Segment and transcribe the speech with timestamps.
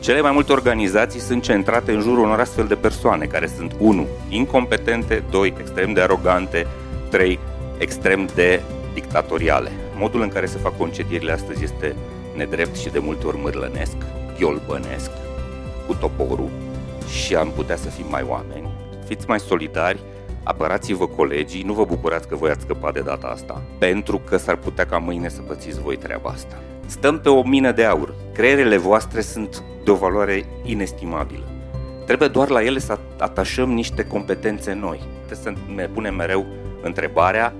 [0.00, 4.06] Cele mai multe organizații sunt centrate în jurul unor astfel de persoane care sunt 1.
[4.28, 5.54] incompetente, 2.
[5.58, 6.66] extrem de arogante,
[7.10, 7.38] 3.
[7.78, 8.60] extrem de
[8.94, 9.70] dictatoriale.
[9.96, 11.96] Modul în care se fac concedierile astăzi este
[12.36, 13.96] nedrept și de multe ori mârlănesc,
[14.38, 15.10] ghiolbănesc,
[15.86, 16.48] cu toporul
[17.08, 18.70] și am putea să fim mai oameni.
[19.06, 20.00] Fiți mai solidari,
[20.42, 24.56] apărați-vă colegii, nu vă bucurați că voi ați scăpat de data asta, pentru că s-ar
[24.56, 26.58] putea ca mâine să pățiți voi treaba asta.
[26.86, 28.14] Stăm pe o mină de aur.
[28.32, 31.44] Creierele voastre sunt de o valoare inestimabilă.
[32.06, 35.00] Trebuie doar la ele să atașăm niște competențe noi.
[35.26, 36.46] Trebuie să ne punem mereu
[36.82, 37.54] întrebarea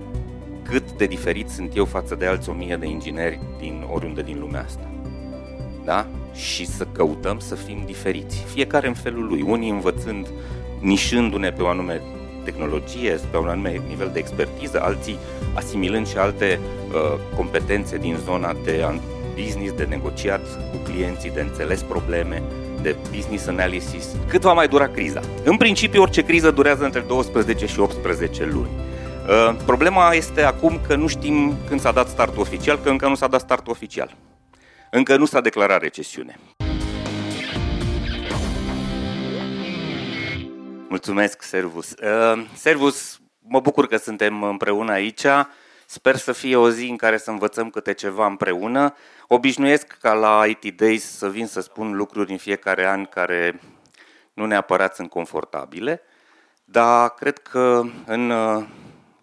[0.63, 4.39] cât de diferit sunt eu față de alți o mie de ingineri din oriunde din
[4.41, 4.91] lumea asta.
[5.85, 6.07] Da?
[6.35, 10.27] Și să căutăm să fim diferiți, fiecare în felul lui, unii învățând,
[10.81, 12.01] nișându-ne pe o anume
[12.45, 15.17] tehnologie, pe un anume nivel de expertiză, alții
[15.55, 16.59] asimilând și alte
[16.89, 18.83] uh, competențe din zona de
[19.35, 22.43] business, de negociat cu clienții, de înțeles probleme,
[22.83, 24.07] de business analysis.
[24.29, 25.21] Cât va mai dura criza?
[25.45, 28.71] În principiu, orice criză durează între 12 și 18 luni.
[29.29, 33.15] Uh, problema este acum că nu știm când s-a dat startul oficial, că încă nu
[33.15, 34.17] s-a dat startul oficial.
[34.91, 36.39] Încă nu s-a declarat recesiune.
[40.89, 41.91] Mulțumesc, Servus.
[41.91, 45.25] Uh, Servus, mă bucur că suntem împreună aici.
[45.93, 48.95] Sper să fie o zi în care să învățăm câte ceva împreună.
[49.29, 53.61] Obișnuiesc ca la IT Days să vin să spun lucruri în fiecare an care
[54.33, 56.03] nu neapărat sunt confortabile,
[56.65, 58.65] dar cred că în uh,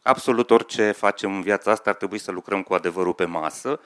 [0.02, 3.80] absolut orice facem în viața asta ar trebui să lucrăm cu adevărul pe masă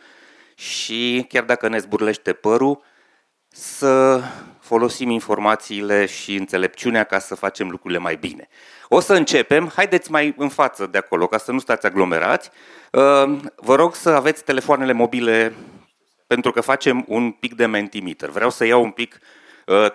[0.56, 2.84] și chiar dacă ne zburlește părul,
[3.48, 4.22] să
[4.60, 8.48] folosim informațiile și înțelepciunea ca să facem lucrurile mai bine.
[8.94, 12.50] O să începem, haideți mai în față de acolo, ca să nu stați aglomerați.
[12.92, 15.54] Uh, vă rog să aveți telefoanele mobile,
[16.28, 18.30] pentru că facem un pic de mentimeter.
[18.30, 19.20] Vreau să iau un pic
[19.66, 19.86] uh,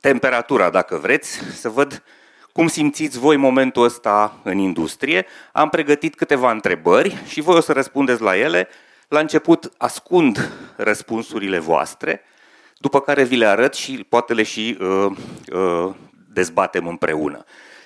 [0.00, 2.02] temperatura, dacă vreți, să văd
[2.52, 5.26] cum simțiți voi momentul ăsta în industrie.
[5.52, 8.68] Am pregătit câteva întrebări și voi o să răspundeți la ele.
[9.08, 12.22] La început ascund răspunsurile voastre,
[12.78, 15.16] după care vi le arăt și poate le și uh,
[15.52, 15.94] uh,
[16.32, 17.44] dezbatem împreună.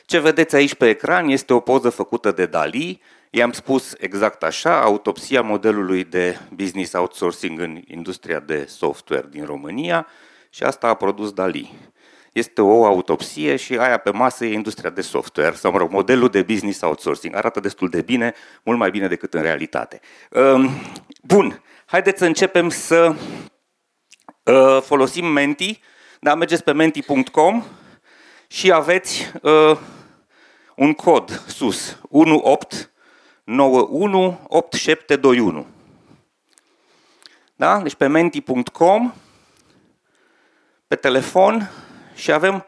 [0.09, 3.01] Ce vedeți aici pe ecran este o poză făcută de Dali.
[3.31, 10.07] I-am spus exact așa, autopsia modelului de business outsourcing în industria de software din România
[10.51, 11.75] și asta a produs Dali.
[12.33, 16.29] Este o autopsie și aia pe masă e industria de software, sau mă rog, modelul
[16.29, 17.35] de business outsourcing.
[17.35, 20.01] Arată destul de bine, mult mai bine decât în realitate.
[20.31, 20.71] Um,
[21.23, 23.15] bun, haideți să începem să
[24.43, 25.81] uh, folosim Menti.
[26.21, 27.65] Da, mergeți pe menti.com
[28.47, 29.79] și aveți uh,
[30.79, 31.99] un cod sus,
[33.45, 35.65] 18918721.
[37.57, 37.81] Da?
[37.83, 39.13] Deci pe menti.com,
[40.89, 41.71] pe telefon
[42.15, 42.67] și avem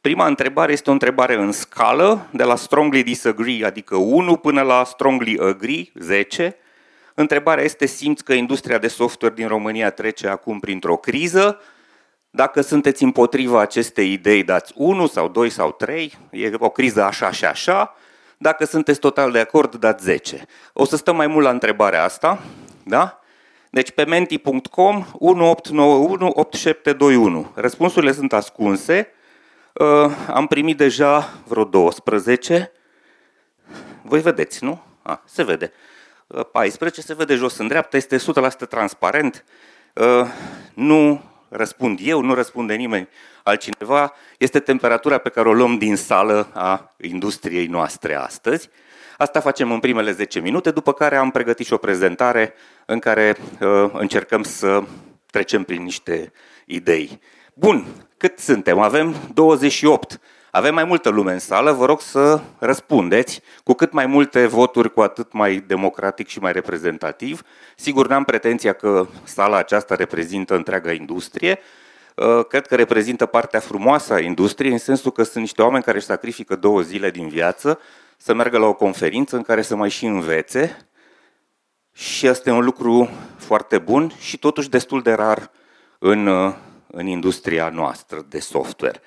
[0.00, 4.84] prima întrebare este o întrebare în scală, de la strongly disagree, adică 1, până la
[4.84, 6.56] strongly agree, 10.
[7.14, 11.60] Întrebarea este, simți că industria de software din România trece acum printr-o criză?
[12.36, 17.30] Dacă sunteți împotriva acestei idei, dați 1 sau 2 sau 3, e o criză așa
[17.30, 17.94] și așa.
[18.38, 20.46] Dacă sunteți total de acord, dați 10.
[20.72, 22.42] O să stăm mai mult la întrebarea asta,
[22.84, 23.20] da?
[23.70, 27.50] Deci pe menti.com 1891 8721.
[27.54, 29.08] Răspunsurile sunt ascunse.
[29.72, 32.72] Uh, am primit deja vreo 12.
[34.02, 34.82] Voi vedeți, nu?
[35.02, 35.72] A, se vede.
[36.52, 38.20] 14 uh, se vede jos în dreapta, este 100%
[38.68, 39.44] transparent.
[39.94, 40.26] Uh,
[40.74, 43.08] nu răspund eu, nu răspunde nimeni
[43.42, 48.68] altcineva, este temperatura pe care o luăm din sală a industriei noastre astăzi.
[49.18, 52.54] Asta facem în primele 10 minute, după care am pregătit și o prezentare
[52.86, 54.82] în care uh, încercăm să
[55.30, 56.32] trecem prin niște
[56.66, 57.20] idei.
[57.54, 57.86] Bun,
[58.16, 58.78] cât suntem?
[58.78, 60.20] Avem 28.
[60.56, 63.42] Avem mai multă lume în sală, vă rog să răspundeți.
[63.64, 67.42] Cu cât mai multe voturi, cu atât mai democratic și mai reprezentativ.
[67.76, 71.58] Sigur, n-am pretenția că sala aceasta reprezintă întreaga industrie.
[72.14, 75.96] Uh, cred că reprezintă partea frumoasă a industriei, în sensul că sunt niște oameni care
[75.96, 77.78] își sacrifică două zile din viață
[78.16, 80.88] să meargă la o conferință în care să mai și învețe
[81.92, 85.50] și asta e un lucru foarte bun și totuși destul de rar
[85.98, 86.54] în, uh,
[86.86, 89.00] în industria noastră de software.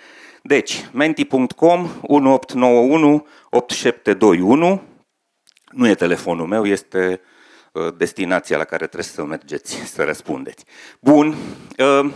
[0.48, 4.82] Deci, menti.com 1891 8721
[5.72, 7.22] nu e telefonul meu, este
[7.72, 10.66] uh, destinația la care trebuie să mergeți să răspundeți.
[11.00, 11.36] Bun,
[11.78, 12.12] uh,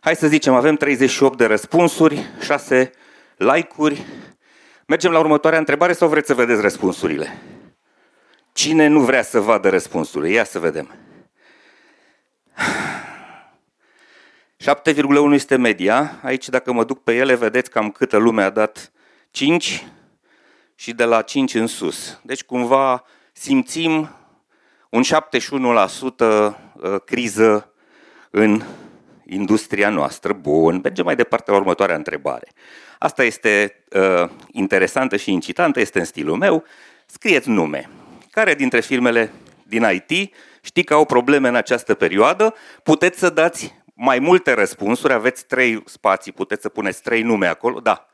[0.00, 2.90] hai să zicem, avem 38 de răspunsuri, 6
[3.36, 4.04] like-uri.
[4.86, 7.38] Mergem la următoarea întrebare sau vreți să vedeți răspunsurile?
[8.52, 10.32] Cine nu vrea să vadă răspunsurile?
[10.32, 10.94] Ia să vedem.
[14.62, 16.20] 7,1 este media.
[16.22, 18.92] Aici, dacă mă duc pe ele, vedeți cam câtă lume a dat
[19.30, 19.86] 5
[20.74, 22.20] și de la 5 în sus.
[22.22, 24.10] Deci, cumva, simțim
[24.88, 25.04] un 71%
[26.18, 26.54] uh,
[27.04, 27.72] criză
[28.30, 28.62] în
[29.26, 30.32] industria noastră.
[30.32, 32.48] Bun, mergem mai departe la următoarea întrebare.
[32.98, 36.64] Asta este uh, interesantă și incitantă, este în stilul meu.
[37.06, 37.90] Scrieți nume.
[38.30, 39.32] Care dintre firmele
[39.62, 42.54] din IT știi că au probleme în această perioadă?
[42.82, 47.80] Puteți să dați mai multe răspunsuri, aveți trei spații, puteți să puneți trei nume acolo.
[47.80, 48.08] Da.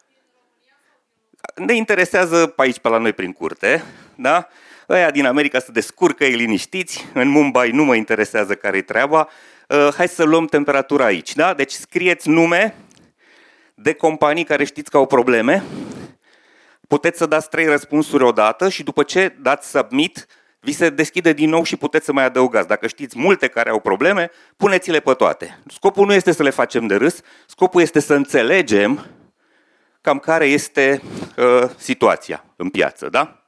[1.54, 3.84] Ne interesează pe aici, pe la noi, prin curte,
[4.14, 4.48] da?
[4.88, 9.28] Ăia din America se descurcă, ei liniștiți, în Mumbai nu mă interesează care-i treaba,
[9.68, 11.54] uh, hai să luăm temperatura aici, da?
[11.54, 12.74] Deci scrieți nume
[13.74, 15.64] de companii care știți că au probleme,
[16.88, 20.26] puteți să dați trei răspunsuri odată și după ce dați submit,
[20.60, 22.68] vi se deschide din nou și puteți să mai adăugați.
[22.68, 25.58] Dacă știți multe care au probleme, puneți-le pe toate.
[25.66, 29.06] Scopul nu este să le facem de râs, scopul este să înțelegem
[30.00, 31.02] cam care este
[31.36, 33.42] uh, situația în piață, da?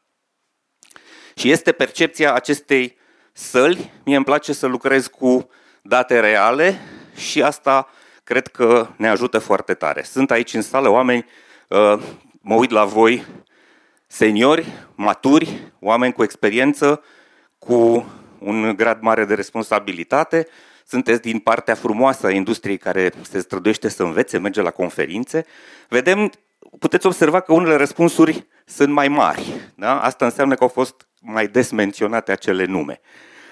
[1.35, 2.97] Și este percepția acestei
[3.33, 3.91] săli.
[4.05, 5.49] Mie îmi place să lucrez cu
[5.83, 6.81] date reale
[7.17, 7.89] și asta
[8.25, 10.03] cred că ne ajută foarte tare.
[10.03, 11.27] Sunt aici în sală oameni,
[11.69, 12.03] uh,
[12.41, 13.27] mă uit la voi,
[14.13, 17.03] seniori, maturi, oameni cu experiență,
[17.59, 18.07] cu
[18.39, 20.47] un grad mare de responsabilitate,
[20.87, 25.47] sunteți din partea frumoasă a industriei care se străduiește să învețe, merge la conferințe.
[25.89, 26.31] Vedem,
[26.79, 29.73] puteți observa că unele răspunsuri sunt mai mari.
[29.75, 30.01] Da?
[30.01, 33.01] Asta înseamnă că au fost mai des menționate acele nume.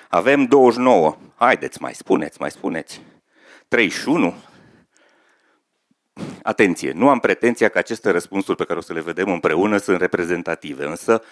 [0.09, 1.17] Avem 29.
[1.37, 3.01] Haideți, mai spuneți, mai spuneți.
[3.69, 4.35] 31.
[6.43, 10.01] Atenție, nu am pretenția că aceste răspunsuri pe care o să le vedem împreună sunt
[10.01, 11.23] reprezentative, însă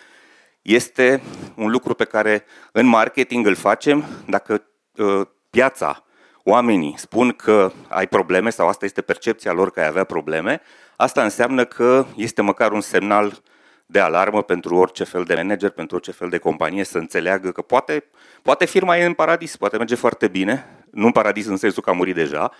[0.62, 1.23] este
[1.55, 4.62] un lucru pe care în marketing îl facem dacă
[4.97, 6.05] uh, piața,
[6.43, 10.61] oamenii spun că ai probleme sau asta este percepția lor că ai avea probleme,
[10.97, 13.43] asta înseamnă că este măcar un semnal
[13.87, 17.62] de alarmă pentru orice fel de manager, pentru orice fel de companie să înțeleagă că
[17.62, 18.05] poate,
[18.43, 21.91] poate firma e în paradis, poate merge foarte bine, nu în paradis în sensul că
[21.91, 22.50] a murit deja,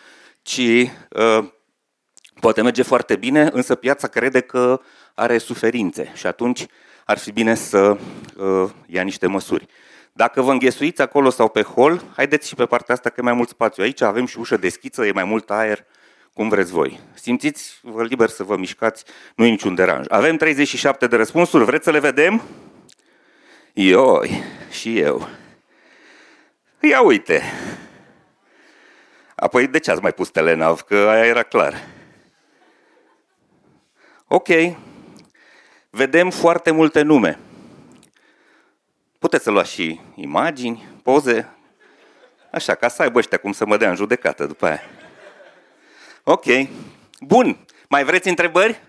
[0.43, 0.59] ci
[1.11, 1.49] uh,
[2.41, 4.81] poate merge foarte bine, însă piața crede că
[5.15, 6.67] are suferințe și atunci
[7.05, 7.97] ar fi bine să
[8.37, 9.67] uh, ia niște măsuri.
[10.13, 13.33] Dacă vă înghesuiți acolo sau pe hol, haideți și pe partea asta că e mai
[13.33, 13.83] mult spațiu.
[13.83, 15.85] Aici avem și ușă deschisă, e mai mult aer,
[16.33, 17.01] cum vreți voi.
[17.15, 19.05] Simțiți-vă liber să vă mișcați,
[19.35, 20.07] nu e niciun deranj.
[20.09, 22.43] Avem 37 de răspunsuri, vreți să le vedem?
[23.73, 25.29] Ioi, și eu.
[26.81, 27.43] Ia uite.
[29.35, 30.81] Apoi de ce ați mai pus telenav?
[30.81, 31.75] Că aia era clar.
[34.29, 34.49] Ok.
[35.91, 37.39] Vedem foarte multe nume.
[39.19, 41.49] Puteți să luați și imagini, poze,
[42.53, 44.83] așa, ca să aibă ăștia cum să mă dea în judecată după aia.
[46.23, 46.45] Ok.
[47.21, 47.59] Bun.
[47.89, 48.81] Mai vreți întrebări?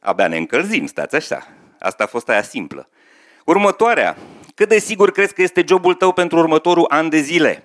[0.00, 1.46] Abia ne încălzim, stați așa.
[1.78, 2.88] Asta a fost aia simplă.
[3.44, 4.16] Următoarea.
[4.54, 7.64] Cât de sigur crezi că este jobul tău pentru următorul an de zile?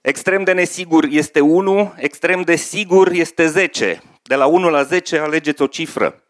[0.00, 4.02] Extrem de nesigur este 1, extrem de sigur este 10.
[4.28, 6.22] De la 1 la 10 alegeți o cifră.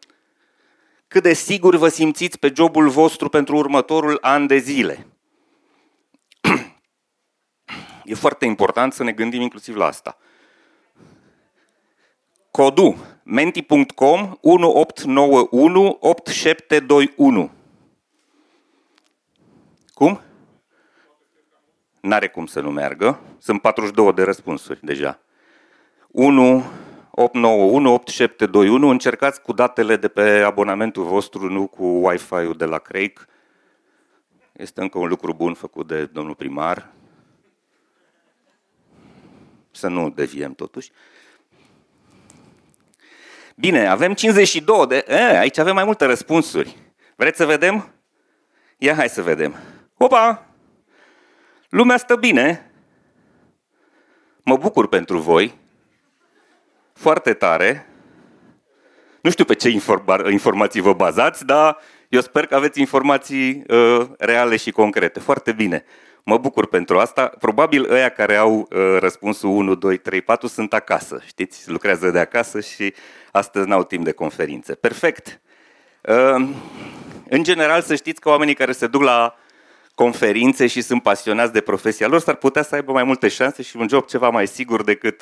[1.07, 5.07] Cât de sigur vă simțiți pe jobul vostru pentru următorul an de zile?
[8.03, 10.17] E foarte important să ne gândim inclusiv la asta.
[12.51, 17.51] Codul menti.com 1891 8721.
[19.93, 20.21] Cum?
[22.01, 23.19] N-are cum să nu meargă.
[23.39, 25.19] Sunt 42 de răspunsuri deja.
[26.07, 26.63] 1
[27.11, 28.89] 891 8721.
[28.89, 33.27] Încercați cu datele de pe abonamentul vostru, nu cu Wi-Fi-ul de la Craig.
[34.51, 36.89] Este încă un lucru bun făcut de domnul primar.
[39.71, 40.91] Să nu deviem totuși.
[43.55, 45.05] Bine, avem 52 de...
[45.07, 46.77] E, aici avem mai multe răspunsuri.
[47.15, 47.93] Vreți să vedem?
[48.77, 49.55] Ia hai să vedem.
[49.97, 50.45] Opa!
[51.69, 52.71] Lumea stă bine.
[54.43, 55.57] Mă bucur pentru voi.
[56.99, 57.87] Foarte tare.
[59.21, 61.77] Nu știu pe ce informa- informații vă bazați, dar
[62.09, 65.19] eu sper că aveți informații uh, reale și concrete.
[65.19, 65.85] Foarte bine.
[66.23, 67.31] Mă bucur pentru asta.
[67.39, 71.21] Probabil ăia care au uh, răspunsul 1, 2, 3, 4 sunt acasă.
[71.25, 72.93] Știți, lucrează de acasă și
[73.31, 74.75] astăzi n-au timp de conferințe.
[74.75, 75.41] Perfect.
[76.01, 76.47] Uh,
[77.29, 79.35] în general, să știți că oamenii care se duc la
[79.95, 83.77] conferințe și sunt pasionați de profesia lor, s-ar putea să aibă mai multe șanse și
[83.77, 85.21] un job ceva mai sigur decât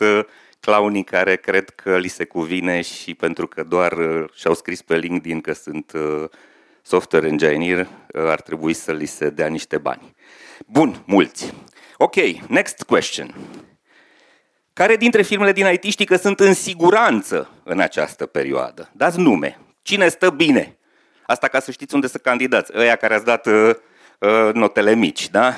[0.59, 4.81] uh, clownii care cred că li se cuvine și pentru că doar uh, și-au scris
[4.81, 6.29] pe LinkedIn că sunt uh,
[6.81, 10.15] software engineer, uh, ar trebui să li se dea niște bani.
[10.65, 11.53] Bun, mulți.
[11.97, 12.15] Ok,
[12.47, 13.35] next question.
[14.73, 18.89] Care dintre firmele din IT știi că sunt în siguranță în această perioadă?
[18.93, 19.59] Dați nume.
[19.81, 20.77] Cine stă bine?
[21.25, 22.71] Asta ca să știți unde să candidați.
[22.75, 23.69] Ăia care ați dat uh,
[24.19, 25.53] uh, notele mici, da?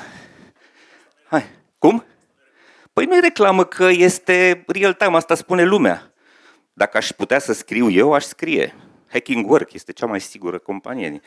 [1.28, 1.44] Hai.
[1.78, 2.04] Cum?
[2.92, 6.12] Păi nu-i reclamă că este real time, asta spune lumea.
[6.72, 8.74] Dacă aș putea să scriu eu, aș scrie.
[9.08, 11.20] Hacking Work este cea mai sigură companie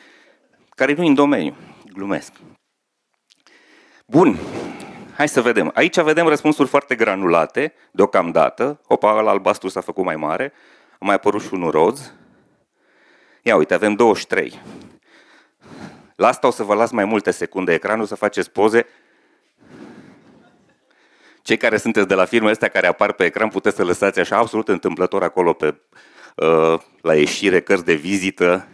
[0.74, 1.56] care nu în domeniu.
[1.92, 2.32] Glumesc.
[4.06, 4.38] Bun,
[5.16, 5.70] hai să vedem.
[5.74, 8.80] Aici vedem răspunsuri foarte granulate, deocamdată.
[8.86, 10.52] Opa, ăla albastru s-a făcut mai mare.
[10.92, 12.12] A mai apărut și unul roz.
[13.42, 14.60] Ia uite, avem 23.
[16.16, 18.86] La asta o să vă las mai multe secunde ecranul să faceți poze.
[21.44, 24.36] Cei care sunteți de la firme astea care apar pe ecran puteți să lăsați așa
[24.36, 25.74] absolut întâmplător acolo pe,
[26.36, 28.68] uh, la ieșire, cărți de vizită,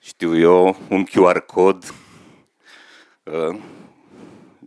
[0.00, 1.94] știu eu, un QR cod,
[3.22, 3.58] uh,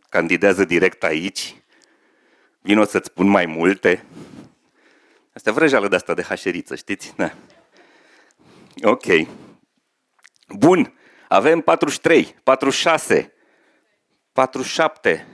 [0.09, 1.55] candidează direct aici,
[2.61, 4.05] vin o să-ți spun mai multe.
[5.33, 7.13] Asta vrăjeală de asta de hașeriță, știți?
[7.15, 7.31] Da.
[8.83, 9.05] Ok.
[10.47, 10.93] Bun.
[11.27, 13.33] Avem 43, 46,
[14.31, 15.27] 47.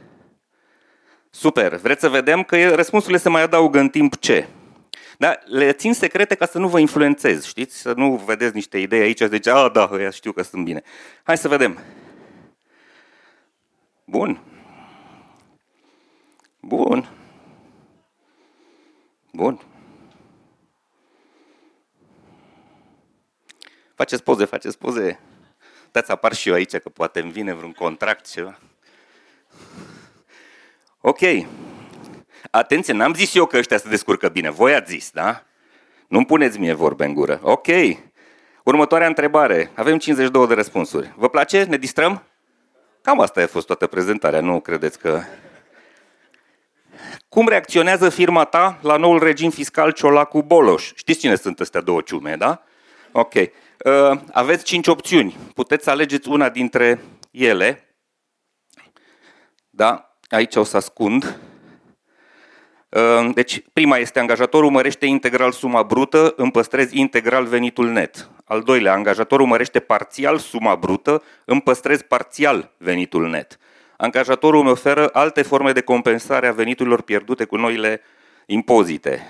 [1.31, 1.75] Super.
[1.75, 4.47] Vreți să vedem că răspunsurile se mai adaugă în timp ce?
[5.17, 7.77] Da, le țin secrete ca să nu vă influențez, știți?
[7.77, 10.83] Să nu vedeți niște idei aici și zice, a, da, ăia știu că sunt bine.
[11.23, 11.79] Hai să vedem.
[14.05, 14.41] Bun.
[16.59, 17.09] Bun.
[19.31, 19.61] Bun.
[23.95, 25.19] Faceți poze, faceți poze.
[25.91, 28.59] Dați apar și eu aici, că poate îmi vine vreun contract, ceva.
[31.01, 31.19] Ok.
[32.51, 34.49] Atenție, n-am zis eu că ăștia se descurcă bine.
[34.49, 35.43] Voi ați zis, da?
[36.07, 37.39] Nu-mi puneți mie vorbe în gură.
[37.43, 37.67] Ok.
[38.63, 39.71] Următoarea întrebare.
[39.75, 41.13] Avem 52 de răspunsuri.
[41.15, 41.63] Vă place?
[41.63, 42.23] Ne distrăm?
[43.01, 44.41] Cam asta a fost toată prezentarea.
[44.41, 45.21] Nu credeți că...
[47.29, 50.91] Cum reacționează firma ta la noul regim fiscal Ciolacu Boloș?
[50.95, 52.63] Știți cine sunt astea două ciume, da?
[53.11, 53.33] Ok.
[53.33, 53.49] Uh,
[54.31, 55.37] aveți cinci opțiuni.
[55.53, 57.95] Puteți să alegeți una dintre ele.
[59.69, 60.10] Da?
[60.31, 61.39] Aici o să ascund.
[62.89, 68.29] Ehm, deci, prima este angajatorul mărește integral suma brută, îmi păstrez integral venitul net.
[68.45, 73.57] Al doilea, angajatorul mărește parțial suma brută, îmi păstrez parțial venitul net.
[73.97, 78.01] Angajatorul îmi oferă alte forme de compensare a veniturilor pierdute cu noile
[78.45, 79.21] impozite.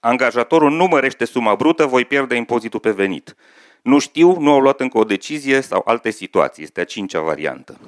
[0.00, 3.34] Angajatorul nu mărește suma brută, voi pierde impozitul pe venit.
[3.82, 6.62] Nu știu, nu au luat încă o decizie sau alte situații.
[6.62, 7.78] Este a cincea variantă.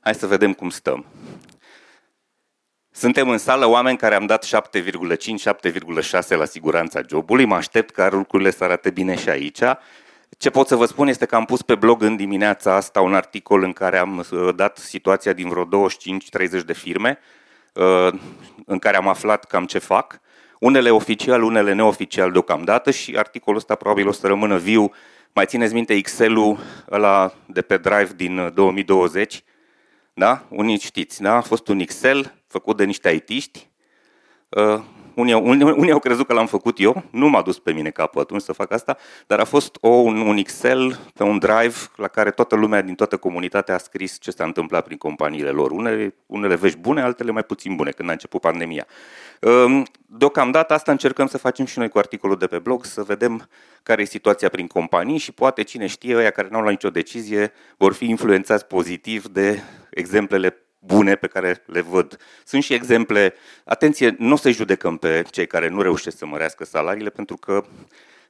[0.00, 1.04] Hai să vedem cum stăm.
[2.94, 7.44] Suntem în sală oameni care am dat 7,5-7,6 la siguranța jobului.
[7.44, 9.60] Mă aștept ca lucrurile să arate bine și aici.
[10.38, 13.14] Ce pot să vă spun este că am pus pe blog în dimineața asta un
[13.14, 15.68] articol în care am uh, dat situația din vreo 25-30
[16.66, 17.18] de firme,
[17.74, 18.12] uh,
[18.66, 20.20] în care am aflat cam ce fac.
[20.58, 24.92] Unele oficial, unele neoficial deocamdată și articolul ăsta probabil o să rămână viu.
[25.32, 26.58] Mai țineți minte Excel-ul
[26.90, 29.34] ăla de pe Drive din 2020?
[29.34, 29.40] Uh,
[30.14, 30.44] da?
[30.48, 31.34] Unii știți, da?
[31.34, 33.70] A fost un Excel făcut de niște aitiști.
[34.48, 34.80] Uh,
[35.14, 38.20] unii, unii, unii au crezut că l-am făcut eu, nu m-a dus pe mine capul
[38.20, 42.08] atunci să fac asta, dar a fost o, un, un Excel pe un drive la
[42.08, 45.70] care toată lumea din toată comunitatea a scris ce s-a întâmplat prin companiile lor.
[45.70, 48.86] Unele, unele vești bune, altele mai puțin bune când a început pandemia.
[49.40, 53.48] Uh, deocamdată asta încercăm să facem și noi cu articolul de pe blog, să vedem
[53.82, 56.90] care e situația prin companii și poate cine știe, ăia care nu au luat nicio
[56.90, 62.16] decizie vor fi influențați pozitiv de exemplele bune pe care le văd.
[62.44, 63.34] Sunt și exemple,
[63.64, 67.64] atenție, nu o să judecăm pe cei care nu reușesc să mărească salariile, pentru că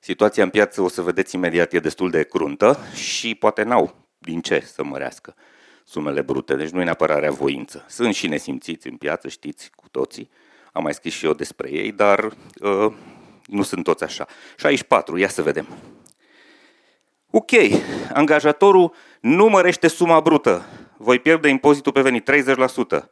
[0.01, 4.41] situația în piață, o să vedeți imediat, e destul de cruntă și poate n-au din
[4.41, 5.35] ce să mărească
[5.85, 7.85] sumele brute, deci nu e neapărat voință.
[7.89, 10.31] Sunt și nesimțiți în piață, știți cu toții,
[10.73, 12.25] am mai scris și eu despre ei, dar
[12.61, 12.93] uh,
[13.47, 14.27] nu sunt toți așa.
[14.57, 15.67] 64, ia să vedem.
[17.31, 17.51] Ok,
[18.13, 20.67] angajatorul nu mărește suma brută
[21.03, 23.11] voi pierde impozitul pe venit 30%.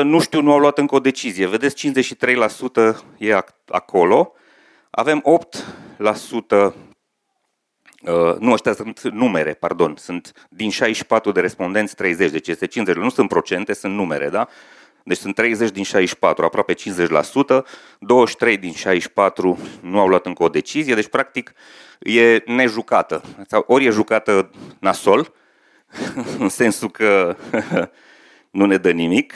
[0.00, 1.46] 23% nu știu, nu au luat încă o decizie.
[1.46, 4.32] Vedeți, 53% e acolo.
[4.90, 5.22] Avem
[5.98, 6.74] 8%,
[8.02, 13.02] uh, nu, ăștia sunt numere, pardon, sunt din 64 de respondenți 30, deci este 50,
[13.02, 14.48] nu sunt procente, sunt numere, da?
[15.04, 16.78] Deci sunt 30 din 64, aproape 50%,
[17.98, 21.52] 23 din 64 nu au luat încă o decizie, deci practic
[21.98, 23.22] e nejucată.
[23.66, 25.32] Ori e jucată nasol,
[26.38, 27.36] în sensul că
[28.50, 29.34] nu ne dă nimic,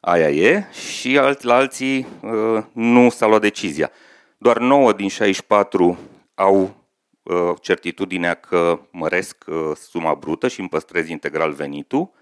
[0.00, 3.90] aia e, și la alții uh, nu s-a luat decizia.
[4.38, 5.98] Doar 9 din 64
[6.34, 6.76] au
[7.22, 12.12] uh, certitudinea că măresc uh, suma brută și îmi păstrez integral venitul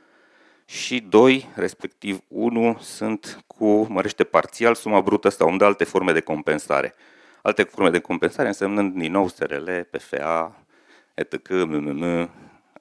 [0.65, 6.21] și 2, respectiv 1, sunt cu mărește parțial suma brută sau de alte forme de
[6.21, 6.95] compensare.
[7.43, 10.65] Alte forme de compensare însemnând din nou SRL, PFA,
[11.15, 12.31] etc., MMM,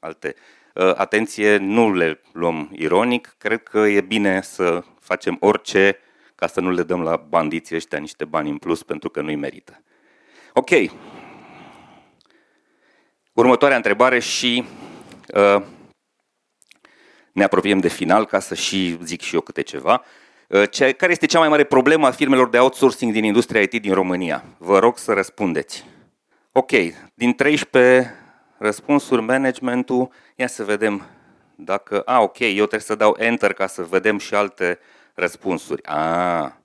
[0.01, 0.35] alte.
[0.73, 5.97] Uh, atenție, nu le luăm ironic, cred că e bine să facem orice
[6.35, 9.35] ca să nu le dăm la bandiții ăștia niște bani în plus pentru că nu-i
[9.35, 9.83] merită.
[10.53, 10.69] Ok.
[13.33, 14.63] Următoarea întrebare și
[15.33, 15.63] uh,
[17.31, 20.03] ne apropiem de final ca să și zic și eu câte ceva.
[20.47, 23.81] Uh, ce, care este cea mai mare problemă a firmelor de outsourcing din industria IT
[23.81, 24.43] din România?
[24.57, 25.85] Vă rog să răspundeți.
[26.51, 26.71] Ok,
[27.13, 28.20] din 13
[28.61, 31.05] răspunsuri, managementul, ia să vedem
[31.55, 32.01] dacă...
[32.05, 34.79] A, ok, eu trebuie să dau Enter ca să vedem și alte
[35.13, 35.83] răspunsuri.
[35.85, 36.57] A,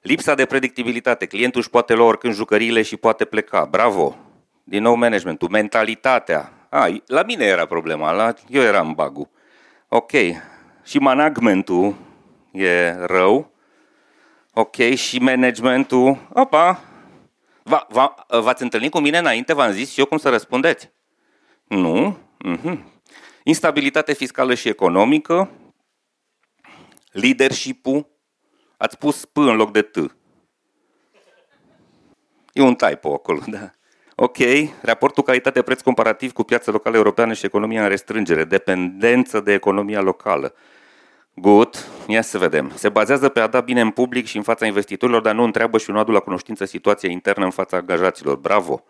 [0.00, 1.26] lipsa de predictibilitate.
[1.26, 3.64] Clientul își poate lua oricând jucăriile și poate pleca.
[3.64, 4.16] Bravo!
[4.64, 5.48] Din nou managementul.
[5.48, 6.52] Mentalitatea.
[6.68, 9.28] A, la mine era problema, la, eu eram bagul.
[9.88, 10.10] Ok.
[10.84, 11.94] Și managementul
[12.52, 13.50] e rău.
[14.52, 14.76] Ok.
[14.76, 16.28] Și managementul...
[16.32, 16.80] Opa!
[17.62, 19.54] Va, va, v-ați întâlnit cu mine înainte?
[19.54, 20.90] V-am zis și eu cum să răspundeți?
[21.70, 22.16] Nu.
[22.44, 22.78] Mm-hmm.
[23.42, 25.50] Instabilitate fiscală și economică.
[27.12, 28.06] Leadership-ul.
[28.76, 29.96] Ați pus P în loc de T.
[32.52, 33.70] E un typo acolo, da.
[34.14, 34.36] Ok,
[34.82, 40.54] raportul calitate-preț comparativ cu piața locală europeană și economia în restrângere, dependență de economia locală.
[41.34, 42.72] Good, ia să vedem.
[42.74, 45.78] Se bazează pe a da bine în public și în fața investitorilor, dar nu întreabă
[45.78, 48.36] și nu adu la cunoștință situația internă în fața angajaților.
[48.36, 48.84] Bravo!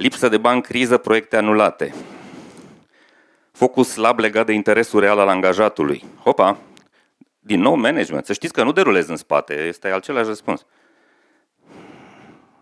[0.00, 1.94] Lipsă de bani, criză, proiecte anulate.
[3.52, 6.04] Focus slab legat de interesul real al angajatului.
[6.22, 6.58] Hopa!
[7.38, 8.26] Din nou management.
[8.26, 10.66] Să știți că nu derulez în spate, este același răspuns.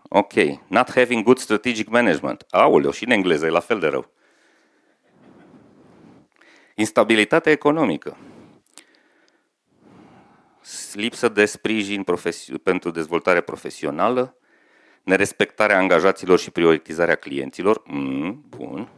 [0.09, 0.33] Ok.
[0.67, 2.45] Not having good strategic management.
[2.49, 4.11] Aoleu, și în engleză e la fel de rău.
[6.75, 8.17] Instabilitate economică.
[10.93, 12.05] Lipsă de sprijin
[12.63, 14.38] pentru dezvoltare profesională.
[15.03, 17.81] Nerespectarea angajaților și prioritizarea clienților.
[17.85, 18.89] Mm, bun.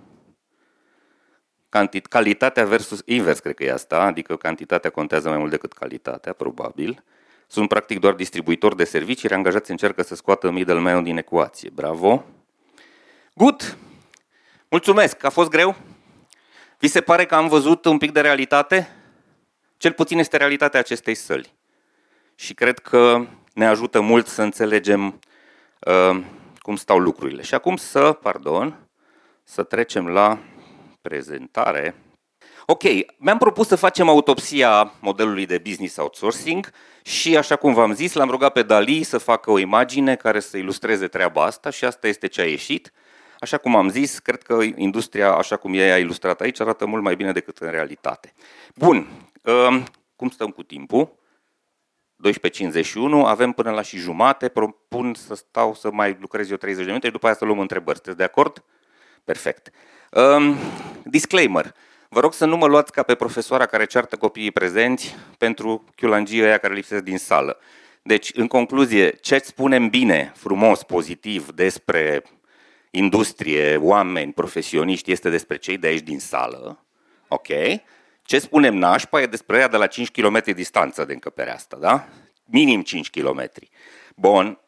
[1.70, 6.34] Cantit- calitatea versus invers, cred că e asta, adică cantitatea contează mai mult decât calitatea,
[6.34, 7.04] probabil.
[7.48, 11.70] Sunt practic doar distribuitori de servicii, reangajați încearcă să scoată middleman din ecuație.
[11.74, 12.26] Bravo!
[13.34, 13.78] Good!
[14.70, 15.24] Mulțumesc!
[15.24, 15.76] A fost greu?
[16.80, 18.90] Vi se pare că am văzut un pic de realitate?
[19.78, 21.54] Cel puțin este realitatea acestei săli.
[22.36, 25.14] Și cred că ne ajută mult să înțelegem uh,
[26.58, 27.41] cum stau lucrurile.
[27.41, 28.88] Și acum să, pardon,
[29.44, 30.39] să trecem la
[31.02, 31.96] prezentare.
[32.65, 32.84] Ok,
[33.17, 38.30] mi-am propus să facem autopsia modelului de business outsourcing și, așa cum v-am zis, l-am
[38.30, 42.28] rugat pe Dali să facă o imagine care să ilustreze treaba asta și asta este
[42.28, 42.91] ce a ieșit.
[43.39, 47.04] Așa cum am zis, cred că industria, așa cum ea a ilustrat aici, arată mult
[47.04, 48.34] mai bine decât în realitate.
[48.76, 49.08] Bun,
[49.44, 49.84] um,
[50.15, 51.20] cum stăm cu timpul?
[52.30, 56.88] 12.51, avem până la și jumate, propun să stau să mai lucrez eu 30 de
[56.88, 57.96] minute și după aia să luăm întrebări.
[57.96, 58.64] Sunteți de acord?
[59.24, 59.72] Perfect.
[60.12, 60.56] Um,
[61.04, 61.74] disclaimer.
[62.10, 66.44] Vă rog să nu mă luați ca pe profesoara care ceartă copiii prezenți pentru chiulangii
[66.44, 67.58] ăia care lipsesc din sală.
[68.02, 72.24] Deci, în concluzie, ce spunem bine, frumos, pozitiv despre
[72.90, 76.86] industrie, oameni, profesioniști, este despre cei de aici din sală,
[77.28, 77.48] ok?
[78.32, 82.08] Ce spunem nașpa e despre ea de la 5 km distanță de încăperea asta, da?
[82.46, 83.50] Minim 5 km.
[84.15, 84.60] Bun,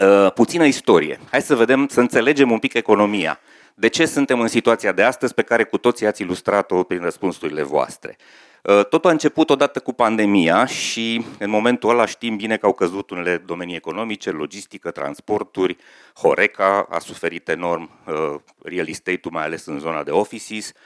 [0.00, 1.20] uh, puțină istorie.
[1.30, 3.40] Hai să vedem, să înțelegem un pic economia
[3.74, 7.62] de ce suntem în situația de astăzi pe care cu toții ați ilustrat-o prin răspunsurile
[7.62, 8.16] voastre.
[8.62, 12.72] Uh, totul a început odată cu pandemia și în momentul ăla știm bine că au
[12.72, 15.76] căzut unele domenii economice, logistică, transporturi,
[16.14, 20.76] Horeca a suferit enorm, uh, real estate-ul mai ales în zona de offices, um,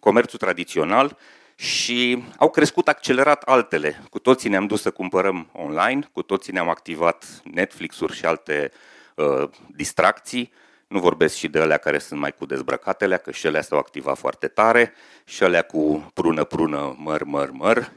[0.00, 1.16] comerțul tradițional
[1.54, 4.02] și au crescut accelerat altele.
[4.10, 8.72] Cu toții ne-am dus să cumpărăm online, cu toții ne-am activat Netflix-uri și alte
[9.14, 10.52] uh, distracții,
[10.88, 14.18] nu vorbesc și de alea care sunt mai cu dezbrăcatele, că și alea s-au activat
[14.18, 14.92] foarte tare,
[15.24, 17.92] și alea cu prună-prună, măr, măr, măr,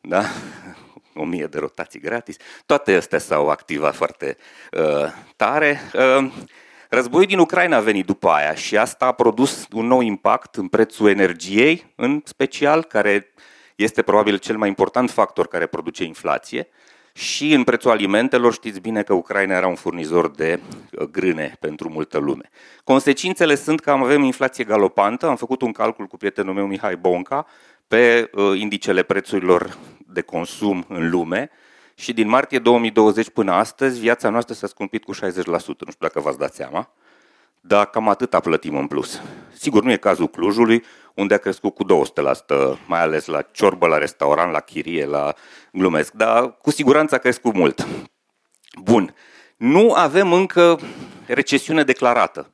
[0.00, 0.24] da?
[1.14, 2.36] o mie de rotații gratis.
[2.66, 4.36] Toate astea s-au activat foarte
[4.72, 5.80] uh, tare.
[5.94, 6.32] Uh,
[6.94, 10.68] războiul din Ucraina a venit după aia și asta a produs un nou impact în
[10.68, 13.32] prețul energiei, în special, care
[13.76, 16.68] este probabil cel mai important factor care produce inflație.
[16.70, 21.56] Uh, și în prețul alimentelor știți bine că Ucraina era un furnizor de uh, grâne
[21.60, 22.50] pentru multă lume.
[22.84, 27.46] Consecințele sunt că avem inflație galopantă, am făcut un calcul cu prietenul meu Mihai Bonca
[27.88, 31.50] pe uh, indicele prețurilor de consum în lume
[31.94, 36.20] și din martie 2020 până astăzi viața noastră s-a scumpit cu 60%, nu știu dacă
[36.20, 36.90] v-ați dat seama.
[37.66, 39.20] dar cam atâta plătim în plus.
[39.52, 43.98] Sigur, nu e cazul Clujului, unde a crescut cu 200%, mai ales la ciorbă, la
[43.98, 45.34] restaurant, la chirie, la
[45.72, 47.86] glumesc, dar cu siguranță a crescut mult.
[48.82, 49.14] Bun.
[49.56, 50.78] Nu avem încă
[51.26, 52.53] recesiune declarată.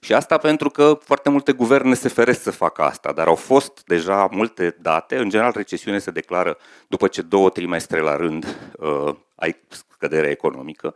[0.00, 3.82] Și asta pentru că foarte multe guverne se feresc să facă asta, dar au fost
[3.86, 5.16] deja multe date.
[5.16, 6.56] În general, recesiune se declară
[6.88, 10.94] după ce două trimestre la rând uh, ai scădere economică.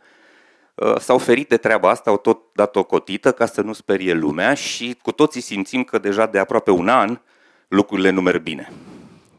[0.75, 4.13] Uh, s-au ferit de treaba asta, au tot dat o cotită ca să nu sperie
[4.13, 7.19] lumea și cu toții simțim că deja de aproape un an
[7.67, 8.71] lucrurile nu merg bine.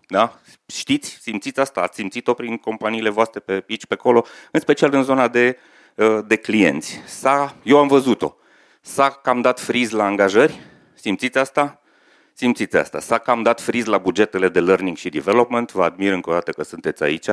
[0.08, 0.38] Da?
[0.66, 5.02] Știți, simțiți asta, ați simțit-o prin companiile voastre pe aici, pe acolo, în special în
[5.02, 5.58] zona de,
[5.94, 7.00] uh, de clienți.
[7.06, 8.36] S-a, eu am văzut-o.
[8.86, 10.60] S-a cam dat friz la angajări,
[10.94, 11.80] simțiți asta?
[12.32, 13.00] Simțiți asta.
[13.00, 15.72] S-a cam dat friz la bugetele de learning și development.
[15.72, 17.28] Vă admir încă o dată că sunteți aici,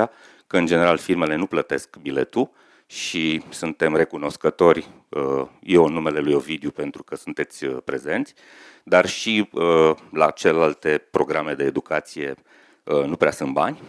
[0.46, 2.50] că în general firmele nu plătesc biletul
[2.86, 8.34] și suntem recunoscători, uh, eu în numele lui Ovidiu, pentru că sunteți uh, prezenți,
[8.82, 12.34] dar și uh, la celelalte programe de educație
[13.06, 13.82] nu prea sunt bani.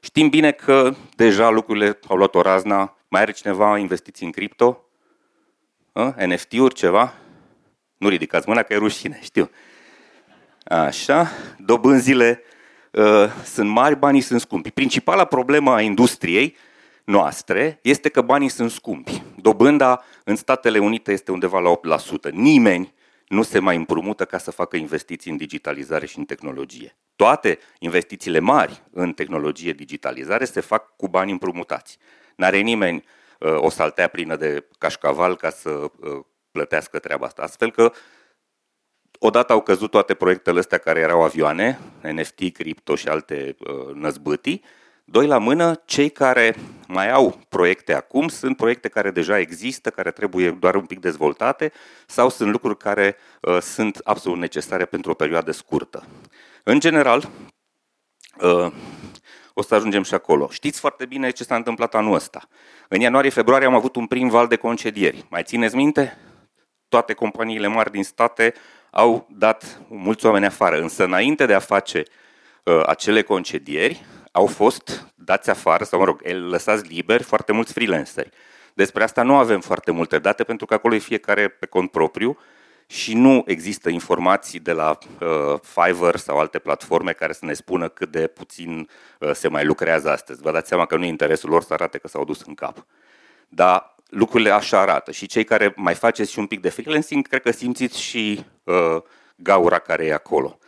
[0.00, 2.96] Știm bine că deja lucrurile au luat o razna.
[3.08, 4.85] Mai are cineva investiții în cripto?
[6.26, 7.14] NFT-uri, ceva?
[7.96, 9.50] Nu ridicați mâna că e rușine, știu.
[10.64, 12.42] Așa, dobânzile
[12.90, 13.04] uh,
[13.44, 14.70] sunt mari, banii sunt scumpi.
[14.70, 16.56] Principala problemă a industriei
[17.04, 19.22] noastre este că banii sunt scumpi.
[19.36, 22.32] Dobânda în Statele Unite este undeva la 8%.
[22.32, 22.94] Nimeni
[23.28, 26.96] nu se mai împrumută ca să facă investiții în digitalizare și în tehnologie.
[27.16, 31.98] Toate investițiile mari în tehnologie digitalizare se fac cu bani împrumutați.
[32.36, 35.90] N-are nimeni uh, o saltea plină de cașcaval ca să uh,
[36.50, 37.42] plătească treaba asta.
[37.42, 37.92] Astfel că
[39.18, 44.64] odată au căzut toate proiectele astea care erau avioane, NFT, cripto și alte uh, năzbâtii,
[45.08, 46.54] Doi la mână, cei care
[46.88, 51.72] mai au proiecte acum sunt proiecte care deja există, care trebuie doar un pic dezvoltate
[52.06, 56.06] sau sunt lucruri care uh, sunt absolut necesare pentru o perioadă scurtă.
[56.62, 57.28] În general,
[58.40, 58.72] uh,
[59.58, 60.48] o să ajungem și acolo.
[60.50, 62.48] Știți foarte bine ce s-a întâmplat anul ăsta.
[62.88, 65.26] În ianuarie-februarie am avut un prim val de concedieri.
[65.30, 66.18] Mai țineți minte?
[66.88, 68.54] Toate companiile mari din state
[68.90, 70.80] au dat mulți oameni afară.
[70.80, 72.02] Însă înainte de a face
[72.64, 78.30] uh, acele concedieri, au fost dați afară, sau mă rog, lăsați liberi foarte mulți freelanceri.
[78.74, 82.38] Despre asta nu avem foarte multe date, pentru că acolo e fiecare pe cont propriu
[82.86, 87.88] și nu există informații de la uh, Fiverr sau alte platforme care să ne spună
[87.88, 90.42] cât de puțin uh, se mai lucrează astăzi.
[90.42, 92.86] Vă dați seama că nu e interesul lor să arate că s-au dus în cap.
[93.48, 95.10] Dar lucrurile așa arată.
[95.10, 99.02] Și cei care mai faceți și un pic de freelancing, cred că simțiți și uh,
[99.36, 100.58] gaura care e acolo.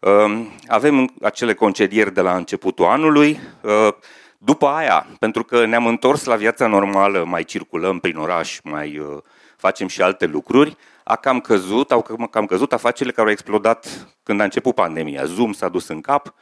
[0.00, 3.40] Ehm, avem acele concedieri de la începutul anului.
[3.64, 3.96] Ehm,
[4.38, 9.24] după aia, pentru că ne-am întors la viața normală, mai circulăm prin oraș, mai ehm,
[9.56, 10.76] facem și alte lucruri,
[11.08, 15.24] a cam căzut, au cam căzut afacerile care au explodat când a început pandemia.
[15.24, 16.34] Zoom s-a dus în cap,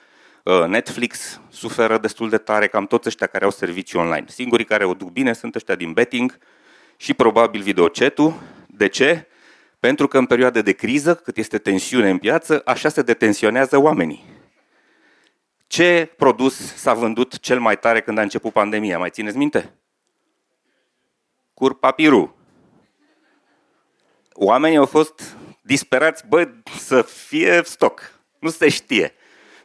[0.66, 4.24] Netflix suferă destul de tare, cam toți ăștia care au servicii online.
[4.28, 6.38] Singurii care o duc bine sunt ăștia din betting
[6.96, 8.34] și probabil videocetul.
[8.66, 9.28] De ce?
[9.80, 14.24] Pentru că în perioade de criză, cât este tensiune în piață, așa se detensionează oamenii.
[15.66, 18.98] Ce produs s-a vândut cel mai tare când a început pandemia?
[18.98, 19.74] Mai țineți minte?
[21.54, 22.42] Curpapirul.
[24.34, 28.12] Oamenii au fost disperați, bă, să fie stoc.
[28.38, 29.14] Nu se știe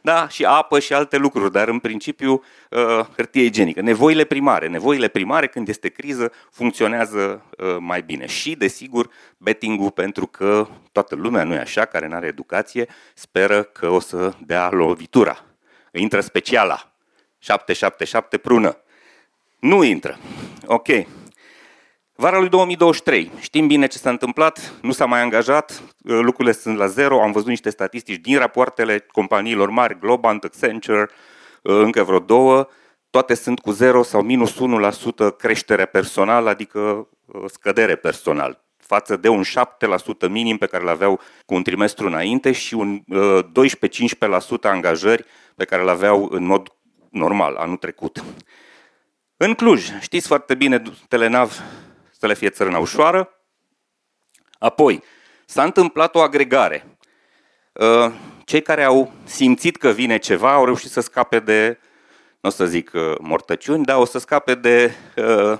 [0.00, 3.80] da, și apă și alte lucruri, dar în principiu uh, hârtie igienică.
[3.80, 4.68] Nevoile primare.
[4.68, 8.26] Nevoile primare, când este criză, funcționează uh, mai bine.
[8.26, 13.62] Și, desigur, betting-ul, pentru că toată lumea, nu e așa, care nu are educație, speră
[13.62, 15.44] că o să dea lovitura.
[15.92, 16.92] Intră speciala.
[17.38, 18.76] 777 prună.
[19.58, 20.18] Nu intră.
[20.66, 20.88] Ok.
[22.20, 26.76] Vara lui 2023, știm bine ce s-a întâmplat, nu s-a mai angajat, uh, lucrurile sunt
[26.76, 31.08] la zero, am văzut niște statistici din rapoartele companiilor mari, Globant, Accenture,
[31.62, 32.68] uh, încă vreo două,
[33.10, 39.28] toate sunt cu 0 sau minus 1% creștere personal, adică uh, scădere personal, față de
[39.28, 39.42] un
[40.26, 43.08] 7% minim pe care îl aveau cu un trimestru înainte și un 12-15%
[44.62, 45.24] angajări
[45.56, 46.68] pe care îl aveau în mod
[47.10, 48.24] normal anul trecut.
[49.36, 51.60] În Cluj, știți foarte bine, Telenav
[52.20, 53.30] să le fie țărâna ușoară.
[54.58, 55.02] Apoi,
[55.44, 56.86] s-a întâmplat o agregare.
[57.72, 58.12] Uh,
[58.44, 61.78] cei care au simțit că vine ceva au reușit să scape de,
[62.40, 65.58] nu o să zic uh, mortăciuni, dar o să scape de, uh,